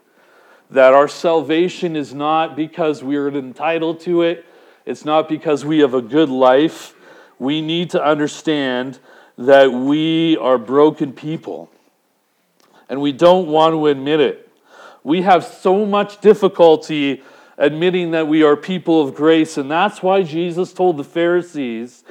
that 0.70 0.94
our 0.94 1.08
salvation 1.08 1.96
is 1.96 2.14
not 2.14 2.54
because 2.54 3.02
we 3.02 3.16
are 3.16 3.28
entitled 3.28 4.00
to 4.00 4.22
it, 4.22 4.46
it's 4.86 5.04
not 5.04 5.28
because 5.28 5.64
we 5.64 5.80
have 5.80 5.94
a 5.94 6.02
good 6.02 6.28
life. 6.28 6.94
We 7.38 7.60
need 7.60 7.90
to 7.90 8.02
understand 8.02 9.00
that 9.38 9.72
we 9.72 10.36
are 10.36 10.58
broken 10.58 11.12
people, 11.12 11.70
and 12.88 13.00
we 13.00 13.12
don't 13.12 13.48
want 13.48 13.72
to 13.74 13.86
admit 13.86 14.20
it. 14.20 14.50
We 15.04 15.22
have 15.22 15.44
so 15.44 15.84
much 15.84 16.20
difficulty 16.20 17.22
admitting 17.58 18.12
that 18.12 18.28
we 18.28 18.42
are 18.42 18.56
people 18.56 19.00
of 19.02 19.14
grace, 19.14 19.56
and 19.56 19.70
that's 19.70 20.02
why 20.02 20.22
Jesus 20.22 20.72
told 20.72 20.96
the 20.96 21.04
Pharisees 21.04 22.04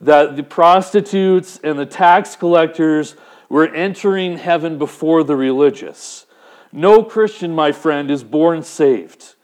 that 0.00 0.36
the 0.36 0.42
prostitutes 0.42 1.58
and 1.62 1.78
the 1.78 1.86
tax 1.86 2.36
collectors 2.36 3.16
were 3.48 3.66
entering 3.68 4.38
heaven 4.38 4.78
before 4.78 5.24
the 5.24 5.36
religious. 5.36 6.26
No 6.72 7.02
Christian, 7.02 7.54
my 7.54 7.72
friend, 7.72 8.10
is 8.10 8.24
born 8.24 8.62
saved. 8.62 9.34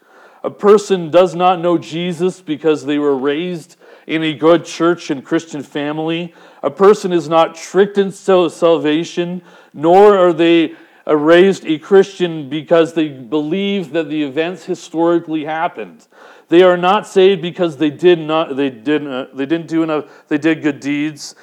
A 0.45 0.51
person 0.51 1.11
does 1.11 1.35
not 1.35 1.61
know 1.61 1.79
Jesus 1.79 2.41
because 2.41 2.85
they 2.85 2.99
were 2.99 3.17
raised 3.17 3.77
in 4.07 4.23
a 4.23 4.35
good 4.35 4.65
church 4.65 5.11
and 5.11 5.25
Christian 5.25 5.63
family. 5.63 6.35
A 6.63 6.71
person 6.71 7.13
is 7.13 7.29
not 7.29 7.55
tricked 7.55 7.99
into 7.99 8.51
salvation, 8.51 9.43
nor 9.73 10.17
are 10.17 10.33
they 10.33 10.75
uh, 11.07 11.17
raised 11.17 11.67
a 11.67 11.79
Christian 11.79 12.49
because 12.49 12.95
they 12.95 13.09
believe 13.09 13.93
that 13.93 14.09
the 14.09 14.23
events 14.23 14.65
historically 14.65 15.45
happened. 15.45 16.07
They 16.49 16.63
are 16.63 16.77
not 16.77 17.07
saved 17.07 17.43
because 17.43 17.77
they 17.79 17.91
did 17.91 18.19
not 18.19 18.57
they 18.57 18.71
didn't 18.71 19.09
uh, 19.09 19.27
they 19.35 19.47
didn't 19.47 19.67
do 19.67 19.83
enough 19.83 20.29
they 20.29 20.39
did 20.39 20.63
good 20.63 20.81
deeds 20.81 21.35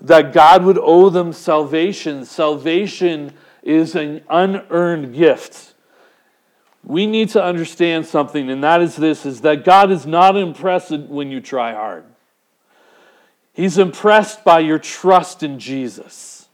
that 0.00 0.32
God 0.32 0.64
would 0.64 0.78
owe 0.78 1.10
them 1.10 1.32
salvation. 1.32 2.24
Salvation 2.24 3.32
is 3.62 3.96
an 3.96 4.22
unearned 4.30 5.14
gift. 5.14 5.74
We 6.84 7.06
need 7.06 7.30
to 7.30 7.42
understand 7.42 8.06
something 8.06 8.48
and 8.50 8.62
that 8.62 8.80
is 8.82 8.94
this 8.94 9.26
is 9.26 9.40
that 9.40 9.64
God 9.64 9.90
is 9.90 10.06
not 10.06 10.36
impressed 10.36 10.92
when 10.92 11.30
you 11.32 11.40
try 11.40 11.72
hard. 11.72 12.04
He's 13.58 13.76
impressed 13.76 14.44
by 14.44 14.60
your 14.60 14.78
trust 14.78 15.42
in 15.42 15.58
Jesus. 15.58 16.46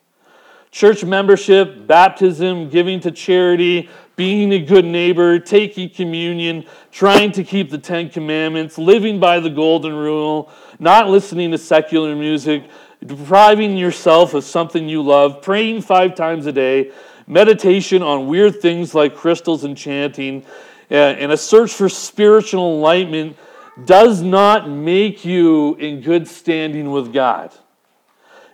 Church 0.70 1.04
membership, 1.04 1.86
baptism, 1.86 2.70
giving 2.70 2.98
to 3.00 3.10
charity, 3.10 3.90
being 4.16 4.54
a 4.54 4.58
good 4.58 4.86
neighbor, 4.86 5.38
taking 5.38 5.90
communion, 5.90 6.64
trying 6.90 7.30
to 7.32 7.44
keep 7.44 7.68
the 7.68 7.76
Ten 7.76 8.08
Commandments, 8.08 8.78
living 8.78 9.20
by 9.20 9.38
the 9.38 9.50
Golden 9.50 9.94
Rule, 9.94 10.50
not 10.78 11.10
listening 11.10 11.50
to 11.50 11.58
secular 11.58 12.16
music, 12.16 12.64
depriving 13.04 13.76
yourself 13.76 14.32
of 14.32 14.42
something 14.42 14.88
you 14.88 15.02
love, 15.02 15.42
praying 15.42 15.82
five 15.82 16.14
times 16.14 16.46
a 16.46 16.52
day, 16.52 16.90
meditation 17.26 18.02
on 18.02 18.28
weird 18.28 18.62
things 18.62 18.94
like 18.94 19.14
crystals 19.14 19.64
and 19.64 19.76
chanting, 19.76 20.42
and 20.88 21.30
a 21.30 21.36
search 21.36 21.74
for 21.74 21.90
spiritual 21.90 22.76
enlightenment 22.76 23.36
does 23.82 24.22
not 24.22 24.68
make 24.68 25.24
you 25.24 25.74
in 25.76 26.00
good 26.00 26.28
standing 26.28 26.90
with 26.90 27.12
God. 27.12 27.52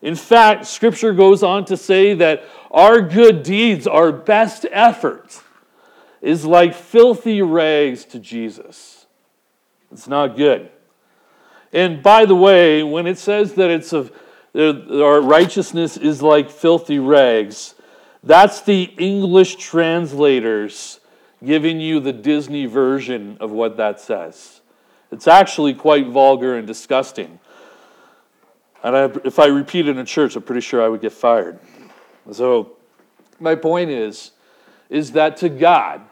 In 0.02 0.14
fact, 0.14 0.66
Scripture 0.66 1.12
goes 1.12 1.42
on 1.42 1.66
to 1.66 1.76
say 1.76 2.14
that 2.14 2.44
our 2.70 3.02
good 3.02 3.42
deeds, 3.42 3.86
our 3.86 4.12
best 4.12 4.64
effort, 4.70 5.42
is 6.22 6.44
like 6.44 6.74
filthy 6.74 7.42
rags 7.42 8.04
to 8.06 8.18
Jesus. 8.18 9.06
It's 9.92 10.08
not 10.08 10.36
good. 10.36 10.70
And 11.72 12.02
by 12.02 12.24
the 12.24 12.34
way, 12.34 12.82
when 12.82 13.06
it 13.06 13.18
says 13.18 13.54
that 13.54 13.70
it's 13.70 13.92
of 13.92 14.12
our 14.54 15.20
righteousness 15.20 15.96
is 15.96 16.22
like 16.22 16.50
filthy 16.50 16.98
rags, 16.98 17.74
that's 18.22 18.62
the 18.62 18.84
English 18.98 19.56
translators 19.56 21.00
giving 21.44 21.80
you 21.80 22.00
the 22.00 22.12
Disney 22.12 22.66
version 22.66 23.36
of 23.40 23.50
what 23.50 23.76
that 23.76 24.00
says. 24.00 24.59
It's 25.10 25.26
actually 25.26 25.74
quite 25.74 26.06
vulgar 26.08 26.56
and 26.56 26.66
disgusting. 26.66 27.38
And 28.82 28.96
I, 28.96 29.04
if 29.24 29.38
I 29.38 29.46
repeat 29.46 29.88
it 29.88 29.96
in 29.96 30.06
church, 30.06 30.36
I'm 30.36 30.42
pretty 30.42 30.60
sure 30.60 30.82
I 30.82 30.88
would 30.88 31.00
get 31.00 31.12
fired. 31.12 31.58
So, 32.32 32.76
my 33.38 33.54
point 33.54 33.90
is, 33.90 34.30
is 34.88 35.12
that 35.12 35.38
to 35.38 35.48
God, 35.48 36.02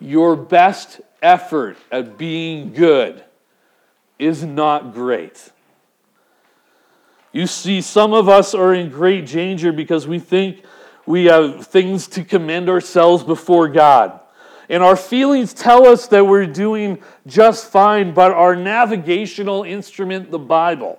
your 0.00 0.36
best 0.36 1.00
effort 1.22 1.76
at 1.90 2.18
being 2.18 2.72
good 2.72 3.24
is 4.18 4.44
not 4.44 4.92
great. 4.92 5.50
You 7.32 7.46
see, 7.46 7.80
some 7.80 8.12
of 8.12 8.28
us 8.28 8.54
are 8.54 8.72
in 8.74 8.90
great 8.90 9.26
danger 9.26 9.72
because 9.72 10.06
we 10.06 10.18
think 10.18 10.62
we 11.06 11.24
have 11.24 11.66
things 11.66 12.06
to 12.08 12.24
commend 12.24 12.68
ourselves 12.68 13.24
before 13.24 13.68
God. 13.68 14.20
And 14.68 14.82
our 14.82 14.96
feelings 14.96 15.52
tell 15.52 15.86
us 15.86 16.06
that 16.08 16.26
we're 16.26 16.46
doing 16.46 17.02
just 17.26 17.70
fine, 17.70 18.14
but 18.14 18.32
our 18.32 18.56
navigational 18.56 19.62
instrument, 19.62 20.30
the 20.30 20.38
Bible, 20.38 20.98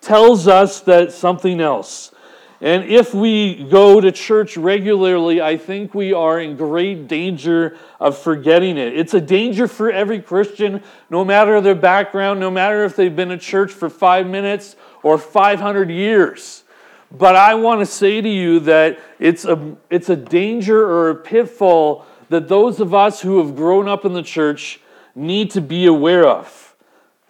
tells 0.00 0.48
us 0.48 0.80
that 0.80 1.12
something 1.12 1.60
else. 1.60 2.12
And 2.60 2.84
if 2.84 3.14
we 3.14 3.62
go 3.70 4.00
to 4.00 4.10
church 4.10 4.56
regularly, 4.56 5.40
I 5.40 5.56
think 5.56 5.94
we 5.94 6.12
are 6.12 6.40
in 6.40 6.56
great 6.56 7.06
danger 7.06 7.76
of 8.00 8.18
forgetting 8.18 8.76
it. 8.76 8.98
It's 8.98 9.14
a 9.14 9.20
danger 9.20 9.68
for 9.68 9.92
every 9.92 10.20
Christian, 10.20 10.82
no 11.08 11.24
matter 11.24 11.60
their 11.60 11.76
background, 11.76 12.40
no 12.40 12.50
matter 12.50 12.84
if 12.84 12.96
they've 12.96 13.14
been 13.14 13.28
to 13.28 13.38
church 13.38 13.70
for 13.70 13.88
five 13.88 14.26
minutes 14.26 14.74
or 15.04 15.18
500 15.18 15.88
years. 15.88 16.64
But 17.12 17.36
I 17.36 17.54
want 17.54 17.80
to 17.80 17.86
say 17.86 18.20
to 18.20 18.28
you 18.28 18.60
that 18.60 18.98
it's 19.20 19.44
a, 19.44 19.76
it's 19.88 20.08
a 20.08 20.16
danger 20.16 20.84
or 20.84 21.10
a 21.10 21.14
pitfall 21.14 22.06
that 22.28 22.48
those 22.48 22.80
of 22.80 22.94
us 22.94 23.20
who 23.20 23.38
have 23.38 23.56
grown 23.56 23.88
up 23.88 24.04
in 24.04 24.12
the 24.12 24.22
church 24.22 24.80
need 25.14 25.50
to 25.52 25.60
be 25.60 25.86
aware 25.86 26.26
of. 26.26 26.74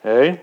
Okay? 0.04 0.40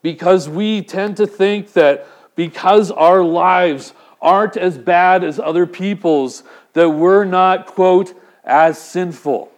Because 0.00 0.48
we 0.48 0.82
tend 0.82 1.16
to 1.18 1.26
think 1.26 1.72
that 1.74 2.06
because 2.34 2.90
our 2.90 3.22
lives 3.22 3.94
aren't 4.20 4.56
as 4.56 4.78
bad 4.78 5.24
as 5.24 5.38
other 5.38 5.66
people's, 5.66 6.42
that 6.72 6.88
we're 6.88 7.24
not, 7.24 7.66
quote, 7.66 8.14
as 8.44 8.80
sinful. 8.80 9.50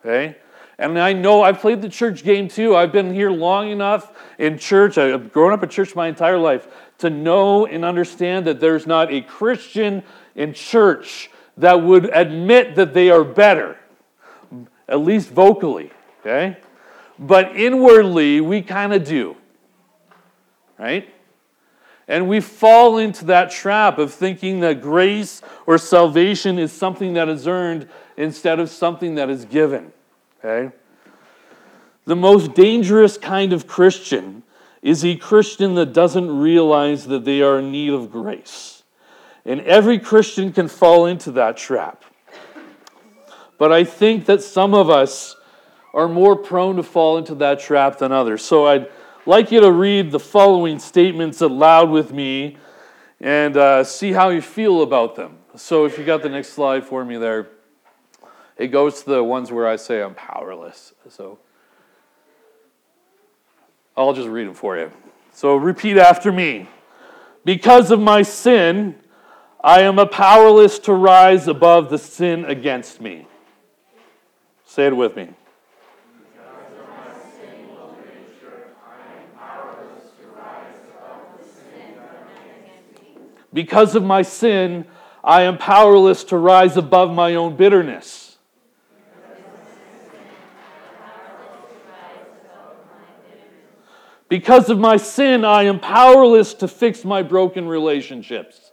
Okay? 0.00 0.36
And 0.78 0.98
I 0.98 1.12
know 1.12 1.42
I've 1.42 1.60
played 1.60 1.82
the 1.82 1.88
church 1.88 2.24
game 2.24 2.48
too. 2.48 2.74
I've 2.74 2.92
been 2.92 3.12
here 3.12 3.30
long 3.30 3.70
enough 3.70 4.12
in 4.38 4.58
church. 4.58 4.98
I've 4.98 5.32
grown 5.32 5.52
up 5.52 5.62
in 5.62 5.68
church 5.68 5.94
my 5.94 6.08
entire 6.08 6.38
life 6.38 6.66
to 6.98 7.10
know 7.10 7.66
and 7.66 7.84
understand 7.84 8.46
that 8.46 8.58
there's 8.58 8.86
not 8.86 9.12
a 9.12 9.20
Christian 9.20 10.02
in 10.34 10.54
church 10.54 11.30
that 11.56 11.82
would 11.82 12.10
admit 12.14 12.74
that 12.76 12.94
they 12.94 13.10
are 13.10 13.24
better, 13.24 13.76
at 14.88 15.00
least 15.00 15.30
vocally, 15.30 15.90
okay? 16.20 16.56
But 17.18 17.56
inwardly, 17.56 18.40
we 18.40 18.62
kind 18.62 18.92
of 18.92 19.04
do, 19.04 19.36
right? 20.78 21.08
And 22.08 22.28
we 22.28 22.40
fall 22.40 22.98
into 22.98 23.24
that 23.26 23.50
trap 23.50 23.98
of 23.98 24.12
thinking 24.12 24.60
that 24.60 24.80
grace 24.80 25.40
or 25.66 25.78
salvation 25.78 26.58
is 26.58 26.72
something 26.72 27.14
that 27.14 27.28
is 27.28 27.46
earned 27.46 27.88
instead 28.16 28.58
of 28.58 28.70
something 28.70 29.14
that 29.14 29.30
is 29.30 29.44
given, 29.44 29.92
okay? 30.38 30.74
The 32.04 32.16
most 32.16 32.54
dangerous 32.54 33.16
kind 33.16 33.52
of 33.52 33.66
Christian 33.66 34.42
is 34.82 35.04
a 35.04 35.14
Christian 35.16 35.76
that 35.76 35.92
doesn't 35.92 36.40
realize 36.40 37.06
that 37.06 37.24
they 37.24 37.40
are 37.40 37.60
in 37.60 37.70
need 37.70 37.90
of 37.90 38.10
grace. 38.10 38.81
And 39.44 39.60
every 39.62 39.98
Christian 39.98 40.52
can 40.52 40.68
fall 40.68 41.06
into 41.06 41.32
that 41.32 41.56
trap. 41.56 42.04
But 43.58 43.72
I 43.72 43.84
think 43.84 44.26
that 44.26 44.42
some 44.42 44.74
of 44.74 44.90
us 44.90 45.36
are 45.94 46.08
more 46.08 46.36
prone 46.36 46.76
to 46.76 46.82
fall 46.82 47.18
into 47.18 47.34
that 47.36 47.60
trap 47.60 47.98
than 47.98 48.12
others. 48.12 48.42
So 48.44 48.66
I'd 48.66 48.88
like 49.26 49.52
you 49.52 49.60
to 49.60 49.70
read 49.70 50.10
the 50.10 50.20
following 50.20 50.78
statements 50.78 51.40
aloud 51.40 51.90
with 51.90 52.12
me 52.12 52.56
and 53.20 53.56
uh, 53.56 53.84
see 53.84 54.12
how 54.12 54.30
you 54.30 54.40
feel 54.40 54.82
about 54.82 55.14
them. 55.14 55.38
So 55.54 55.84
if 55.84 55.98
you 55.98 56.04
got 56.04 56.22
the 56.22 56.28
next 56.28 56.50
slide 56.54 56.84
for 56.84 57.04
me 57.04 57.18
there, 57.18 57.48
it 58.56 58.68
goes 58.68 59.02
to 59.02 59.10
the 59.10 59.24
ones 59.24 59.52
where 59.52 59.68
I 59.68 59.76
say 59.76 60.02
I'm 60.02 60.14
powerless. 60.14 60.94
So 61.08 61.38
I'll 63.96 64.12
just 64.12 64.28
read 64.28 64.46
them 64.46 64.54
for 64.54 64.76
you. 64.78 64.90
So 65.32 65.56
repeat 65.56 65.98
after 65.98 66.32
me. 66.32 66.68
Because 67.44 67.90
of 67.90 68.00
my 68.00 68.22
sin, 68.22 68.94
I 69.64 69.82
am 69.82 69.96
powerless 70.08 70.80
to 70.80 70.92
rise 70.92 71.46
above 71.46 71.88
the 71.88 71.98
sin 71.98 72.44
against 72.44 73.00
me. 73.00 73.26
Say 74.66 74.86
it 74.86 74.96
with 74.96 75.14
me. 75.16 75.28
Because 83.52 83.94
of 83.94 84.02
my 84.02 84.22
sin, 84.22 84.86
I 85.22 85.42
am 85.42 85.58
powerless 85.58 86.24
to 86.24 86.38
rise 86.38 86.76
above 86.76 87.14
my 87.14 87.36
own 87.36 87.54
bitterness. 87.54 88.38
Because 94.28 94.70
of 94.70 94.78
my 94.78 94.96
sin, 94.96 95.44
I 95.44 95.64
am 95.64 95.78
powerless 95.78 96.54
to 96.54 96.66
fix 96.66 97.04
my 97.04 97.22
broken 97.22 97.68
relationships. 97.68 98.71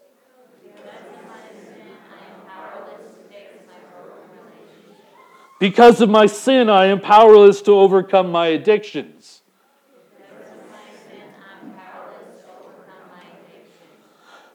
Because 5.60 6.00
of 6.00 6.10
my 6.10 6.26
sin, 6.26 6.70
I 6.70 6.86
am 6.86 7.02
powerless 7.02 7.62
to 7.64 7.72
overcome 7.72 8.32
my 8.32 8.48
addictions. 8.48 9.42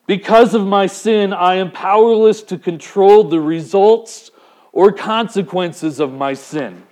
Because 0.07 0.55
of 0.55 0.67
my 0.67 0.87
sin, 0.87 1.33
I 1.33 1.57
am 1.57 1.71
powerless 1.71 2.43
to 2.45 2.59
control 2.59 3.25
the 3.25 3.41
results 3.41 4.31
or 4.73 4.93
consequences 4.93 6.01
of 6.01 6.13
my 6.13 6.35
sin. 6.35 6.83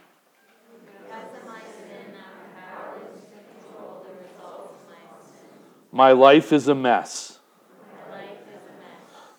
My 5.90 6.12
life 6.12 6.52
is 6.52 6.68
a 6.68 6.74
mess. 6.74 7.38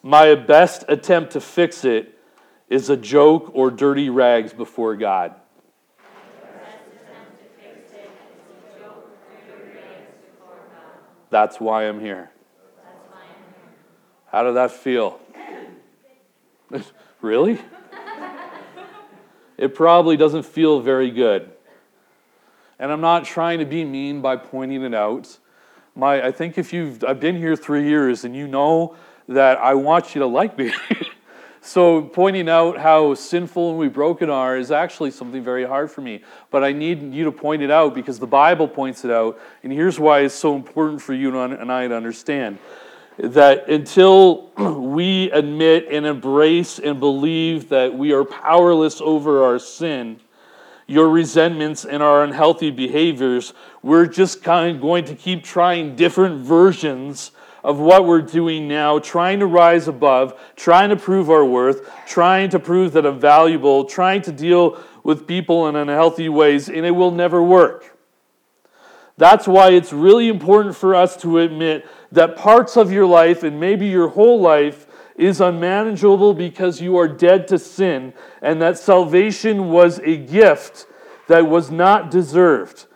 My 0.04 0.36
best 0.36 0.84
attempt 0.88 1.32
to 1.32 1.42
fix 1.42 1.86
it 1.86 2.12
is 2.74 2.90
a 2.90 2.98
joke 2.98 3.52
or 3.54 3.70
dirty 3.70 4.10
rags 4.10 4.52
before 4.52 4.96
God. 4.96 5.36
That's 11.30 11.60
why 11.60 11.88
I'm 11.88 12.00
here. 12.00 12.32
How 14.32 14.42
did 14.42 14.56
that 14.56 14.72
feel? 14.72 15.20
really? 17.22 17.62
it 19.56 19.76
probably 19.76 20.18
doesn't 20.18 20.44
feel 20.44 20.80
very 20.80 21.12
good. 21.12 21.52
And 22.80 22.92
I'm 22.92 23.02
not 23.02 23.24
trying 23.24 23.60
to 23.60 23.66
be 23.66 23.86
mean 23.86 24.20
by 24.20 24.36
pointing 24.36 24.82
it 24.82 24.96
out. 24.96 25.38
My, 25.96 26.26
I 26.26 26.32
think 26.32 26.58
if 26.58 26.74
you've, 26.74 27.04
I've 27.04 27.20
been 27.20 27.38
here 27.38 27.56
three 27.56 27.88
years 27.88 28.26
and 28.26 28.36
you 28.36 28.48
know 28.48 28.96
that 29.28 29.60
I 29.60 29.76
want 29.76 30.16
you 30.16 30.22
to 30.22 30.28
like 30.28 30.58
me. 30.58 30.74
So, 31.65 32.02
pointing 32.02 32.49
out 32.49 32.78
how 32.78 33.13
sinful 33.13 33.69
and 33.69 33.80
we 33.80 33.88
broken 33.88 34.30
are 34.30 34.58
is 34.58 34.69
actually 34.69 35.12
something 35.12 35.41
very 35.41 35.63
hard 35.63 35.89
for 35.89 36.02
me. 36.02 36.21
But 36.52 36.62
I 36.62 36.73
need 36.73 37.13
you 37.13 37.23
to 37.23 37.32
point 37.32 37.62
it 37.62 37.71
out 37.71 37.95
because 37.95 38.19
the 38.19 38.28
Bible 38.28 38.67
points 38.67 39.06
it 39.06 39.12
out. 39.12 39.39
And 39.63 39.71
here's 39.71 39.97
why 39.97 40.19
it's 40.19 40.36
so 40.36 40.58
important 40.58 41.02
for 41.02 41.13
you 41.13 41.30
and 41.39 41.71
I 41.71 41.88
to 41.88 41.95
understand. 41.95 42.58
that 43.17 43.69
until 43.69 44.49
we 44.58 45.32
admit 45.32 45.88
and 45.89 46.06
embrace 46.06 46.80
and 46.80 46.99
believe 46.99 47.69
that 47.69 47.93
we 47.93 48.12
are 48.12 48.26
powerless 48.26 48.99
over 48.99 49.45
our 49.45 49.58
sin, 49.58 50.19
your 50.86 51.08
resentments 51.08 51.86
and 51.86 52.04
our 52.04 52.26
unhealthy 52.26 52.71
behaviors, 52.71 53.54
we're 53.82 54.06
just 54.06 54.43
kind 54.43 54.76
of 54.76 54.82
going 54.82 55.06
to 55.06 55.15
keep 55.15 55.45
trying 55.45 55.95
different 55.95 56.43
versions 56.43 57.32
of 57.63 57.80
what 57.80 58.06
we're 58.06 58.21
doing 58.21 58.67
now, 58.67 58.99
trying 58.99 59.39
to 59.39 59.45
rise 59.45 59.88
above, 59.88 60.39
trying 60.56 60.89
to 60.89 60.95
prove 60.95 61.30
our 61.30 61.45
worth, 61.45 61.89
trying 62.06 62.49
to 62.49 62.60
prove 62.60 62.93
that 62.93 63.06
I'm 63.06 63.19
valuable, 63.19 63.86
trying 63.86 64.21
to 64.23 64.32
deal 64.32 64.84
with 65.04 65.28
people 65.28 65.67
in 65.67 65.76
unhealthy 65.76 66.30
ways, 66.30 66.69
and 66.69 66.86
it 66.86 66.91
will 66.91 67.12
never 67.12 67.41
work. 67.41 67.97
That's 69.17 69.47
why 69.47 69.69
it's 69.69 69.93
really 69.93 70.28
important 70.28 70.76
for 70.76 70.95
us 70.95 71.15
to 71.17 71.39
admit 71.39 71.88
that 72.12 72.36
parts 72.36 72.78
of 72.78 72.91
your 72.91 73.06
life, 73.06 73.43
and 73.43 73.60
maybe 73.60 73.88
your 73.88 74.10
whole 74.10 74.41
life, 74.41 74.88
is 75.15 75.39
unmanageable 75.39 76.34
because 76.34 76.82
you 76.82 76.97
are 76.97 77.08
dead 77.08 77.47
to 77.47 77.60
sin, 77.60 78.13
and 78.41 78.62
that 78.62 78.78
salvation 78.78 79.69
was 79.69 79.99
a 79.99 80.17
gift 80.17 80.88
that 81.28 81.47
was 81.47 81.69
not 81.69 82.10
deserved. 82.10 82.88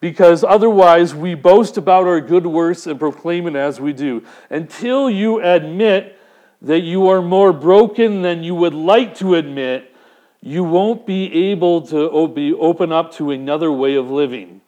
Because 0.00 0.42
otherwise, 0.42 1.14
we 1.14 1.34
boast 1.34 1.76
about 1.76 2.06
our 2.06 2.22
good 2.22 2.46
works 2.46 2.86
and 2.86 2.98
proclaim 2.98 3.46
it 3.46 3.54
as 3.54 3.78
we 3.78 3.92
do. 3.92 4.24
Until 4.48 5.10
you 5.10 5.40
admit 5.42 6.18
that 6.62 6.80
you 6.80 7.08
are 7.08 7.20
more 7.20 7.52
broken 7.52 8.22
than 8.22 8.42
you 8.42 8.54
would 8.54 8.74
like 8.74 9.14
to 9.16 9.34
admit, 9.34 9.94
you 10.40 10.64
won't 10.64 11.06
be 11.06 11.50
able 11.50 11.82
to 11.88 12.28
be 12.28 12.54
open 12.54 12.92
up 12.92 13.12
to 13.14 13.30
another 13.30 13.70
way 13.70 13.94
of 13.94 14.10
living. 14.10 14.62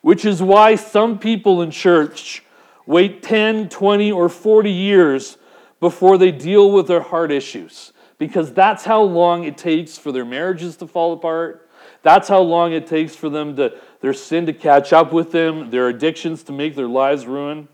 Which 0.00 0.24
is 0.24 0.42
why 0.42 0.76
some 0.76 1.18
people 1.18 1.60
in 1.60 1.70
church 1.70 2.42
wait 2.86 3.22
10, 3.22 3.68
20, 3.68 4.10
or 4.10 4.28
40 4.28 4.70
years 4.70 5.36
before 5.78 6.16
they 6.16 6.32
deal 6.32 6.72
with 6.72 6.86
their 6.86 7.02
heart 7.02 7.30
issues. 7.30 7.92
Because 8.18 8.52
that's 8.52 8.84
how 8.84 9.02
long 9.02 9.44
it 9.44 9.58
takes 9.58 9.98
for 9.98 10.10
their 10.10 10.24
marriages 10.24 10.76
to 10.76 10.86
fall 10.86 11.12
apart. 11.12 11.68
That's 12.02 12.28
how 12.28 12.40
long 12.40 12.72
it 12.72 12.86
takes 12.86 13.14
for 13.14 13.28
them 13.28 13.56
to 13.56 13.78
their 14.02 14.12
sin 14.12 14.44
to 14.46 14.52
catch 14.52 14.92
up 14.92 15.12
with 15.12 15.32
them, 15.32 15.70
their 15.70 15.88
addictions 15.88 16.42
to 16.42 16.52
make 16.52 16.74
their 16.74 16.88
lives 16.88 17.24
ruin. 17.24 17.68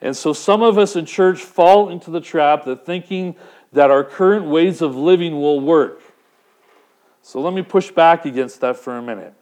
And 0.00 0.16
so 0.16 0.32
some 0.32 0.62
of 0.62 0.78
us 0.78 0.94
in 0.94 1.06
church 1.06 1.40
fall 1.40 1.88
into 1.88 2.10
the 2.10 2.20
trap 2.20 2.64
that 2.66 2.86
thinking 2.86 3.34
that 3.72 3.90
our 3.90 4.04
current 4.04 4.46
ways 4.46 4.80
of 4.82 4.94
living 4.94 5.40
will 5.40 5.58
work. 5.58 6.00
So 7.22 7.40
let 7.40 7.52
me 7.52 7.62
push 7.62 7.90
back 7.90 8.26
against 8.26 8.60
that 8.60 8.76
for 8.76 8.96
a 8.96 9.02
minute. 9.02 9.34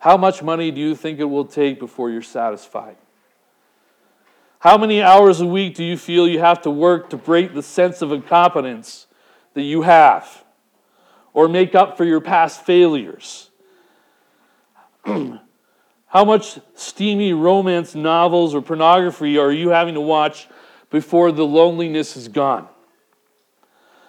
How 0.00 0.16
much 0.16 0.42
money 0.42 0.70
do 0.70 0.80
you 0.80 0.94
think 0.94 1.20
it 1.20 1.24
will 1.24 1.44
take 1.44 1.78
before 1.78 2.10
you're 2.10 2.20
satisfied? 2.20 2.96
How 4.58 4.76
many 4.76 5.00
hours 5.00 5.40
a 5.40 5.46
week 5.46 5.76
do 5.76 5.84
you 5.84 5.96
feel 5.96 6.26
you 6.26 6.40
have 6.40 6.62
to 6.62 6.70
work 6.70 7.10
to 7.10 7.16
break 7.16 7.54
the 7.54 7.62
sense 7.62 8.02
of 8.02 8.10
incompetence 8.10 9.06
that 9.54 9.62
you 9.62 9.82
have 9.82 10.44
or 11.32 11.48
make 11.48 11.74
up 11.74 11.96
for 11.96 12.04
your 12.04 12.20
past 12.20 12.64
failures? 12.64 13.49
How 16.06 16.24
much 16.24 16.58
steamy 16.74 17.32
romance 17.32 17.94
novels 17.94 18.54
or 18.54 18.60
pornography 18.60 19.38
are 19.38 19.52
you 19.52 19.68
having 19.68 19.94
to 19.94 20.00
watch 20.00 20.48
before 20.90 21.30
the 21.30 21.44
loneliness 21.44 22.16
is 22.16 22.26
gone? 22.26 22.66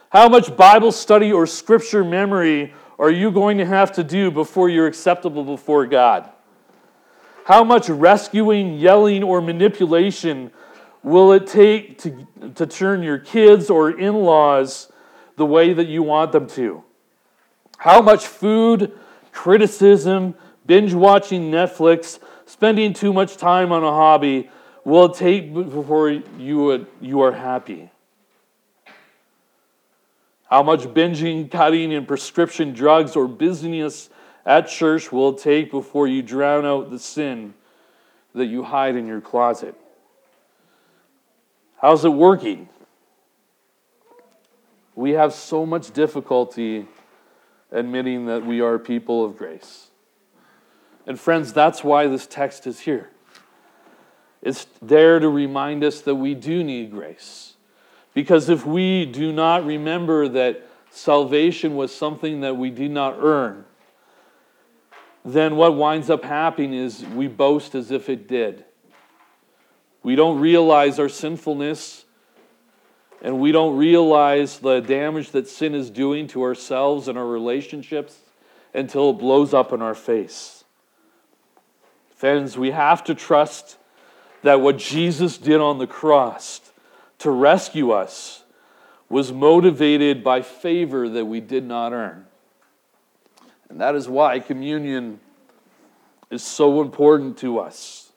How 0.10 0.28
much 0.28 0.58
Bible 0.58 0.92
study 0.92 1.32
or 1.32 1.46
scripture 1.46 2.04
memory 2.04 2.74
are 2.98 3.12
you 3.12 3.32
going 3.32 3.60
to 3.60 3.66
have 3.66 3.92
to 3.94 4.04
do 4.04 4.32
before 4.32 4.68
you're 4.68 4.88
acceptable 4.88 5.44
before 5.44 5.86
God? 5.86 6.30
How 7.46 7.64
much 7.64 7.88
rescuing, 7.88 8.80
yelling, 8.80 9.24
or 9.24 9.42
manipulation 9.42 10.52
will 11.04 11.32
it 11.32 11.48
take 11.48 11.98
to, 12.00 12.28
to 12.56 12.66
turn 12.66 13.04
your 13.04 13.20
kids 13.20 13.70
or 13.70 13.92
in 13.92 14.16
laws 14.16 14.92
the 15.36 15.46
way 15.46 15.74
that 15.74 15.88
you 15.88 16.04
want 16.04 16.32
them 16.32 16.48
to? 16.48 16.84
How 17.78 18.02
much 18.02 18.28
food, 18.28 18.92
criticism, 19.32 20.36
binge 20.66 20.94
watching 20.94 21.52
Netflix, 21.52 22.20
spending 22.46 22.94
too 22.94 23.14
much 23.14 23.38
time 23.38 23.72
on 23.72 23.84
a 23.84 23.92
hobby 23.92 24.50
will 24.84 25.10
take 25.10 25.54
before 25.54 26.10
you, 26.10 26.88
you 27.00 27.22
are 27.22 27.32
happy? 27.32 27.90
How 30.50 30.64
much 30.64 30.82
binging, 30.82 31.50
cutting, 31.50 31.94
and 31.94 32.08
prescription 32.08 32.74
drugs 32.74 33.16
or 33.16 33.28
busyness 33.28 34.10
at 34.46 34.68
church 34.68 35.12
will 35.12 35.34
take 35.34 35.72
before 35.72 36.08
you 36.08 36.22
drown 36.22 36.66
out 36.66 36.90
the 36.90 37.00
sin 37.00 37.54
that 38.34 38.48
you 38.48 38.64
hide 38.64 38.96
in 38.96 39.08
your 39.08 39.22
closet? 39.22 39.76
How's 41.78 42.04
it 42.04 42.10
working? 42.10 42.68
We 44.94 45.12
have 45.12 45.34
so 45.34 45.66
much 45.66 45.92
difficulty 45.92 46.86
admitting 47.72 48.26
that 48.26 48.46
we 48.46 48.62
are 48.62 48.78
people 48.78 49.24
of 49.24 49.38
grace. 49.38 49.91
And 51.06 51.20
friends, 51.20 51.54
that's 51.54 51.84
why 51.84 52.08
this 52.08 52.28
text 52.28 52.68
is 52.68 52.82
here. 52.82 53.10
It's 54.42 54.68
there 54.82 55.20
to 55.20 55.30
remind 55.30 55.84
us 55.84 56.02
that 56.02 56.16
we 56.16 56.34
do 56.36 56.64
need 56.64 56.92
grace. 56.92 57.56
Because 58.14 58.50
if 58.50 58.66
we 58.66 59.06
do 59.06 59.32
not 59.32 59.66
remember 59.66 60.28
that 60.30 60.68
salvation 60.90 61.76
was 61.76 61.96
something 61.96 62.42
that 62.42 62.58
we 62.58 62.70
did 62.70 62.92
not 62.92 63.16
earn, 63.20 63.66
then 65.24 65.56
what 65.56 65.76
winds 65.76 66.10
up 66.10 66.24
happening 66.24 66.74
is 66.74 67.06
we 67.06 67.28
boast 67.28 67.76
as 67.76 67.92
if 67.92 68.10
it 68.10 68.28
did. 68.28 68.66
We 70.04 70.16
don't 70.16 70.40
realize 70.40 71.00
our 71.00 71.10
sinfulness, 71.10 72.06
and 73.22 73.40
we 73.40 73.52
don't 73.52 73.78
realize 73.78 74.58
the 74.58 74.80
damage 74.80 75.30
that 75.32 75.48
sin 75.48 75.76
is 75.76 75.92
doing 75.92 76.26
to 76.30 76.42
ourselves 76.42 77.08
and 77.08 77.18
our 77.18 77.28
relationships 77.28 78.18
until 78.74 79.12
it 79.12 79.20
blows 79.20 79.54
up 79.54 79.72
in 79.72 79.82
our 79.82 79.94
face. 79.94 80.61
Friends, 82.22 82.56
we 82.56 82.70
have 82.70 83.04
to 83.06 83.16
trust 83.16 83.80
that 84.44 84.62
what 84.62 84.78
Jesus 84.78 85.40
did 85.40 85.60
on 85.60 85.80
the 85.80 85.88
cross 85.88 86.62
to 87.18 87.32
rescue 87.32 87.90
us 87.90 88.44
was 89.10 89.32
motivated 89.32 90.24
by 90.24 90.44
favor 90.44 91.10
that 91.10 91.26
we 91.26 91.40
did 91.40 91.66
not 91.66 91.94
earn. 91.94 92.28
And 93.70 93.82
that 93.82 93.96
is 93.96 94.08
why 94.08 94.38
communion 94.38 95.20
is 96.30 96.44
so 96.44 96.82
important 96.82 97.40
to 97.40 97.58
us. 97.58 98.12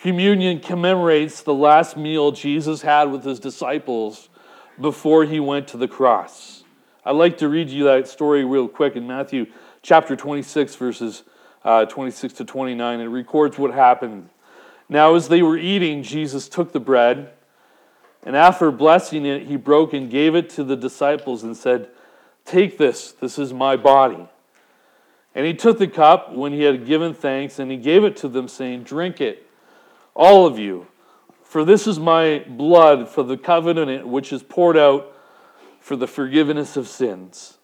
Communion 0.00 0.58
commemorates 0.58 1.42
the 1.42 1.52
last 1.52 1.98
meal 1.98 2.32
Jesus 2.32 2.80
had 2.80 3.12
with 3.12 3.22
his 3.22 3.38
disciples 3.38 4.30
before 4.80 5.26
he 5.26 5.40
went 5.40 5.68
to 5.68 5.76
the 5.76 5.88
cross. 5.88 6.64
I'd 7.04 7.16
like 7.16 7.36
to 7.36 7.50
read 7.50 7.68
you 7.68 7.84
that 7.84 8.08
story 8.08 8.46
real 8.46 8.66
quick 8.66 8.96
in 8.96 9.06
Matthew 9.06 9.48
chapter 9.82 10.16
26, 10.16 10.74
verses 10.76 11.24
uh, 11.64 11.84
26 11.86 12.34
to 12.34 12.44
29. 12.44 13.00
It 13.00 13.04
records 13.04 13.58
what 13.58 13.72
happened. 13.72 14.28
Now, 14.88 15.14
as 15.14 15.28
they 15.28 15.42
were 15.42 15.56
eating, 15.56 16.02
Jesus 16.02 16.48
took 16.48 16.72
the 16.72 16.80
bread. 16.80 17.32
And 18.24 18.36
after 18.36 18.70
blessing 18.70 19.26
it, 19.26 19.46
he 19.46 19.56
broke 19.56 19.92
and 19.92 20.10
gave 20.10 20.34
it 20.34 20.50
to 20.50 20.64
the 20.64 20.76
disciples 20.76 21.42
and 21.42 21.56
said, 21.56 21.88
Take 22.44 22.78
this, 22.78 23.12
this 23.12 23.38
is 23.38 23.52
my 23.52 23.76
body. 23.76 24.28
And 25.34 25.46
he 25.46 25.54
took 25.54 25.78
the 25.78 25.88
cup 25.88 26.32
when 26.32 26.52
he 26.52 26.62
had 26.62 26.86
given 26.86 27.14
thanks, 27.14 27.58
and 27.58 27.70
he 27.70 27.76
gave 27.76 28.04
it 28.04 28.16
to 28.18 28.28
them, 28.28 28.48
saying, 28.48 28.82
Drink 28.82 29.20
it, 29.20 29.48
all 30.14 30.46
of 30.46 30.58
you, 30.58 30.86
for 31.42 31.64
this 31.64 31.86
is 31.86 31.98
my 31.98 32.44
blood 32.48 33.08
for 33.08 33.22
the 33.22 33.36
covenant 33.36 34.06
which 34.06 34.32
is 34.32 34.42
poured 34.42 34.76
out 34.76 35.16
for 35.80 35.96
the 35.96 36.06
forgiveness 36.06 36.76
of 36.76 36.86
sins. 36.86 37.58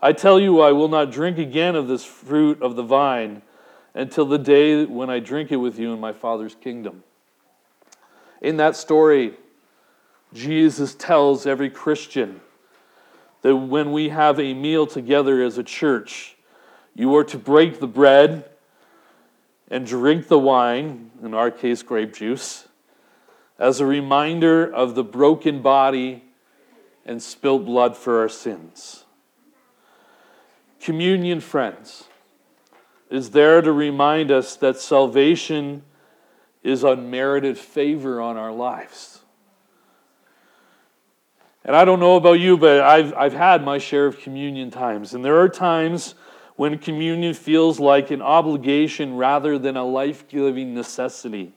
I 0.00 0.12
tell 0.12 0.38
you, 0.38 0.60
I 0.60 0.72
will 0.72 0.88
not 0.88 1.10
drink 1.10 1.38
again 1.38 1.74
of 1.74 1.88
this 1.88 2.04
fruit 2.04 2.62
of 2.62 2.76
the 2.76 2.84
vine 2.84 3.42
until 3.94 4.26
the 4.26 4.38
day 4.38 4.84
when 4.84 5.10
I 5.10 5.18
drink 5.18 5.50
it 5.50 5.56
with 5.56 5.78
you 5.78 5.92
in 5.92 5.98
my 5.98 6.12
Father's 6.12 6.54
kingdom. 6.54 7.02
In 8.40 8.58
that 8.58 8.76
story, 8.76 9.34
Jesus 10.32 10.94
tells 10.94 11.46
every 11.46 11.70
Christian 11.70 12.40
that 13.42 13.56
when 13.56 13.90
we 13.90 14.10
have 14.10 14.38
a 14.38 14.54
meal 14.54 14.86
together 14.86 15.42
as 15.42 15.58
a 15.58 15.64
church, 15.64 16.36
you 16.94 17.16
are 17.16 17.24
to 17.24 17.38
break 17.38 17.80
the 17.80 17.86
bread 17.88 18.48
and 19.70 19.84
drink 19.84 20.28
the 20.28 20.38
wine, 20.38 21.10
in 21.22 21.34
our 21.34 21.50
case, 21.50 21.82
grape 21.82 22.14
juice, 22.14 22.68
as 23.58 23.80
a 23.80 23.86
reminder 23.86 24.72
of 24.72 24.94
the 24.94 25.04
broken 25.04 25.60
body 25.60 26.22
and 27.04 27.22
spilt 27.22 27.64
blood 27.64 27.96
for 27.96 28.20
our 28.20 28.28
sins. 28.28 29.04
Communion, 30.80 31.40
friends, 31.40 32.04
is 33.10 33.30
there 33.30 33.60
to 33.60 33.72
remind 33.72 34.30
us 34.30 34.56
that 34.56 34.78
salvation 34.78 35.82
is 36.62 36.84
unmerited 36.84 37.56
favor 37.58 38.20
on 38.20 38.36
our 38.36 38.52
lives. 38.52 39.20
And 41.64 41.74
I 41.74 41.84
don't 41.84 42.00
know 42.00 42.16
about 42.16 42.40
you, 42.40 42.56
but 42.56 42.80
I've, 42.80 43.12
I've 43.14 43.32
had 43.32 43.64
my 43.64 43.78
share 43.78 44.06
of 44.06 44.20
communion 44.20 44.70
times. 44.70 45.14
And 45.14 45.24
there 45.24 45.38
are 45.38 45.48
times 45.48 46.14
when 46.56 46.78
communion 46.78 47.34
feels 47.34 47.78
like 47.78 48.10
an 48.10 48.22
obligation 48.22 49.16
rather 49.16 49.58
than 49.58 49.76
a 49.76 49.84
life 49.84 50.26
giving 50.28 50.74
necessity. 50.74 51.52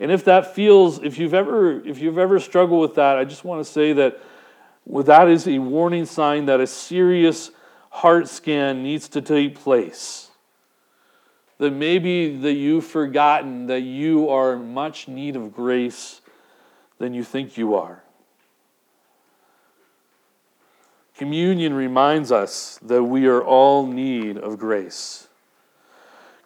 And 0.00 0.10
if 0.10 0.24
that 0.24 0.54
feels, 0.54 1.02
if 1.02 1.18
you've 1.18 1.34
ever, 1.34 1.80
if 1.86 1.98
you've 1.98 2.18
ever 2.18 2.38
struggled 2.38 2.80
with 2.80 2.94
that, 2.94 3.18
I 3.18 3.24
just 3.24 3.44
want 3.44 3.64
to 3.64 3.70
say 3.70 3.92
that 3.94 4.20
well, 4.84 5.04
that 5.04 5.28
is 5.28 5.46
a 5.46 5.58
warning 5.58 6.06
sign 6.06 6.46
that 6.46 6.60
a 6.60 6.66
serious 6.66 7.50
heart 7.90 8.28
scan 8.28 8.82
needs 8.82 9.08
to 9.08 9.20
take 9.20 9.54
place. 9.54 10.30
That 11.58 11.72
maybe 11.72 12.36
that 12.36 12.52
you've 12.52 12.86
forgotten 12.86 13.66
that 13.66 13.80
you 13.80 14.28
are 14.28 14.54
in 14.54 14.72
much 14.72 15.08
need 15.08 15.34
of 15.34 15.52
grace 15.52 16.20
than 16.98 17.14
you 17.14 17.24
think 17.24 17.56
you 17.56 17.74
are. 17.74 18.02
Communion 21.16 21.74
reminds 21.74 22.30
us 22.30 22.78
that 22.82 23.02
we 23.02 23.26
are 23.26 23.42
all 23.42 23.86
need 23.86 24.38
of 24.38 24.56
grace. 24.56 25.26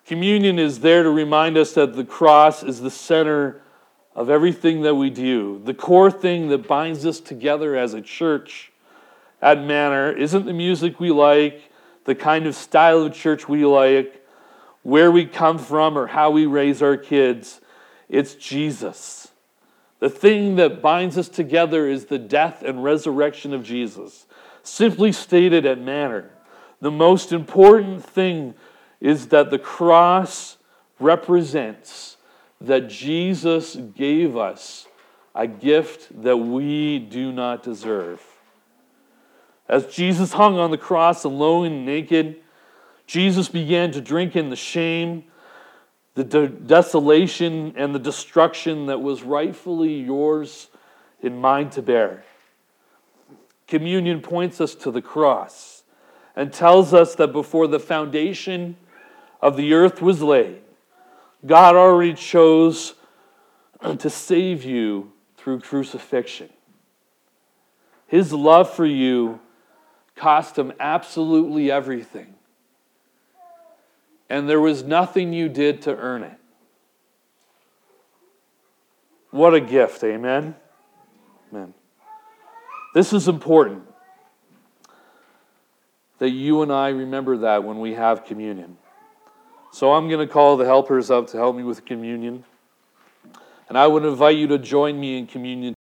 Communion 0.07 0.59
is 0.59 0.81
there 0.81 1.03
to 1.03 1.11
remind 1.11 1.59
us 1.59 1.75
that 1.75 1.95
the 1.95 2.05
cross 2.05 2.63
is 2.63 2.81
the 2.81 2.91
center 2.91 3.61
of 4.15 4.31
everything 4.31 4.81
that 4.83 4.95
we 4.95 5.11
do. 5.11 5.61
The 5.65 5.75
core 5.75 6.11
thing 6.11 6.49
that 6.49 6.67
binds 6.67 7.05
us 7.05 7.21
together 7.21 7.77
as 7.77 7.93
a 7.93 8.01
church 8.01 8.72
at 9.43 9.63
Manor 9.63 10.13
isn't 10.13 10.47
the 10.47 10.53
music 10.53 11.01
we 11.01 11.11
like, 11.11 11.71
the 12.05 12.15
kind 12.15 12.47
of 12.47 12.55
style 12.55 13.03
of 13.03 13.13
church 13.13 13.49
we 13.49 13.67
like, 13.67 14.25
where 14.83 15.11
we 15.11 15.27
come 15.27 15.59
from, 15.59 15.99
or 15.99 16.07
how 16.07 16.31
we 16.31 16.47
raise 16.47 16.81
our 16.81 16.97
kids. 16.97 17.61
It's 18.09 18.35
Jesus. 18.35 19.29
The 19.99 20.11
thing 20.11 20.57
that 20.57 20.81
binds 20.81 21.19
us 21.19 21.29
together 21.29 21.89
is 21.89 22.07
the 22.07 22.19
death 22.19 22.63
and 22.63 22.83
resurrection 22.83 23.53
of 23.53 23.63
Jesus. 23.63 24.27
Simply 24.63 25.13
stated 25.13 25.67
at 25.67 25.81
Manor, 25.81 26.31
the 26.81 26.91
most 26.91 27.33
important 27.33 28.05
thing 28.05 28.55
is 29.01 29.29
that 29.29 29.51
the 29.51 29.59
cross 29.59 30.57
represents 30.99 32.17
that 32.61 32.89
Jesus 32.89 33.77
gave 33.77 34.37
us 34.37 34.87
a 35.35 35.47
gift 35.47 36.23
that 36.23 36.37
we 36.37 36.99
do 36.99 37.33
not 37.33 37.63
deserve. 37.63 38.21
As 39.73 39.87
Jesus 39.87 40.35
hung 40.35 40.59
on 40.59 40.71
the 40.71 40.77
cross 40.77 41.25
alone 41.25 41.65
and 41.65 41.87
naked, 41.87 42.37
Jesus 43.07 43.49
began 43.49 43.91
to 43.93 44.03
drink 44.03 44.37
in 44.37 44.51
the 44.51 44.55
shame, 44.55 45.25
the 46.15 46.25
de- 46.25 46.49
desolation, 46.49 47.73
and 47.75 47.95
the 47.95 47.99
destruction 47.99 48.85
that 48.85 49.01
was 49.01 49.23
rightfully 49.23 49.95
yours 49.95 50.69
and 51.23 51.41
mine 51.41 51.71
to 51.71 51.81
bear. 51.81 52.23
Communion 53.67 54.21
points 54.21 54.61
us 54.61 54.75
to 54.75 54.91
the 54.91 55.01
cross 55.01 55.85
and 56.37 56.53
tells 56.53 56.93
us 56.93 57.15
that 57.15 57.33
before 57.33 57.67
the 57.67 57.81
foundation 57.81 58.77
of 59.41 59.57
the 59.57 59.73
earth 59.73 60.03
was 60.03 60.21
laid, 60.21 60.61
God 61.47 61.77
already 61.77 62.13
chose 62.13 62.93
to 63.99 64.11
save 64.11 64.65
you 64.65 65.13
through 65.39 65.61
crucifixion. 65.61 66.51
His 68.07 68.35
love 68.35 68.69
for 68.69 68.85
you 68.85 69.41
cost 70.23 70.57
him 70.57 70.73
absolutely 70.79 71.69
everything. 71.69 72.33
And 74.31 74.49
there 74.49 74.61
was 74.61 74.85
nothing 74.85 75.33
you 75.33 75.49
did 75.49 75.83
to 75.83 75.97
earn 75.97 76.23
it. 76.23 76.39
What 79.33 79.53
a 79.53 79.61
gift, 79.61 80.05
amen? 80.05 80.55
Amen. 81.51 81.75
This 82.95 83.13
is 83.13 83.27
important 83.27 83.83
that 86.21 86.31
you 86.31 86.63
and 86.63 86.71
I 86.71 86.91
remember 86.91 87.39
that 87.39 87.65
when 87.65 87.81
we 87.81 87.95
have 87.95 88.25
communion. 88.25 88.79
So 89.73 89.93
I'm 89.93 90.09
going 90.09 90.25
to 90.25 90.33
call 90.33 90.57
the 90.57 90.67
helpers 90.67 91.11
up 91.11 91.27
to 91.29 91.37
help 91.37 91.57
me 91.57 91.65
with 91.65 91.85
communion. 91.85 92.45
And 93.69 93.77
I 93.77 93.89
would 93.89 94.05
invite 94.05 94.37
you 94.37 94.47
to 94.49 94.59
join 94.59 95.01
me 95.01 95.19
in 95.19 95.27
communion 95.27 95.75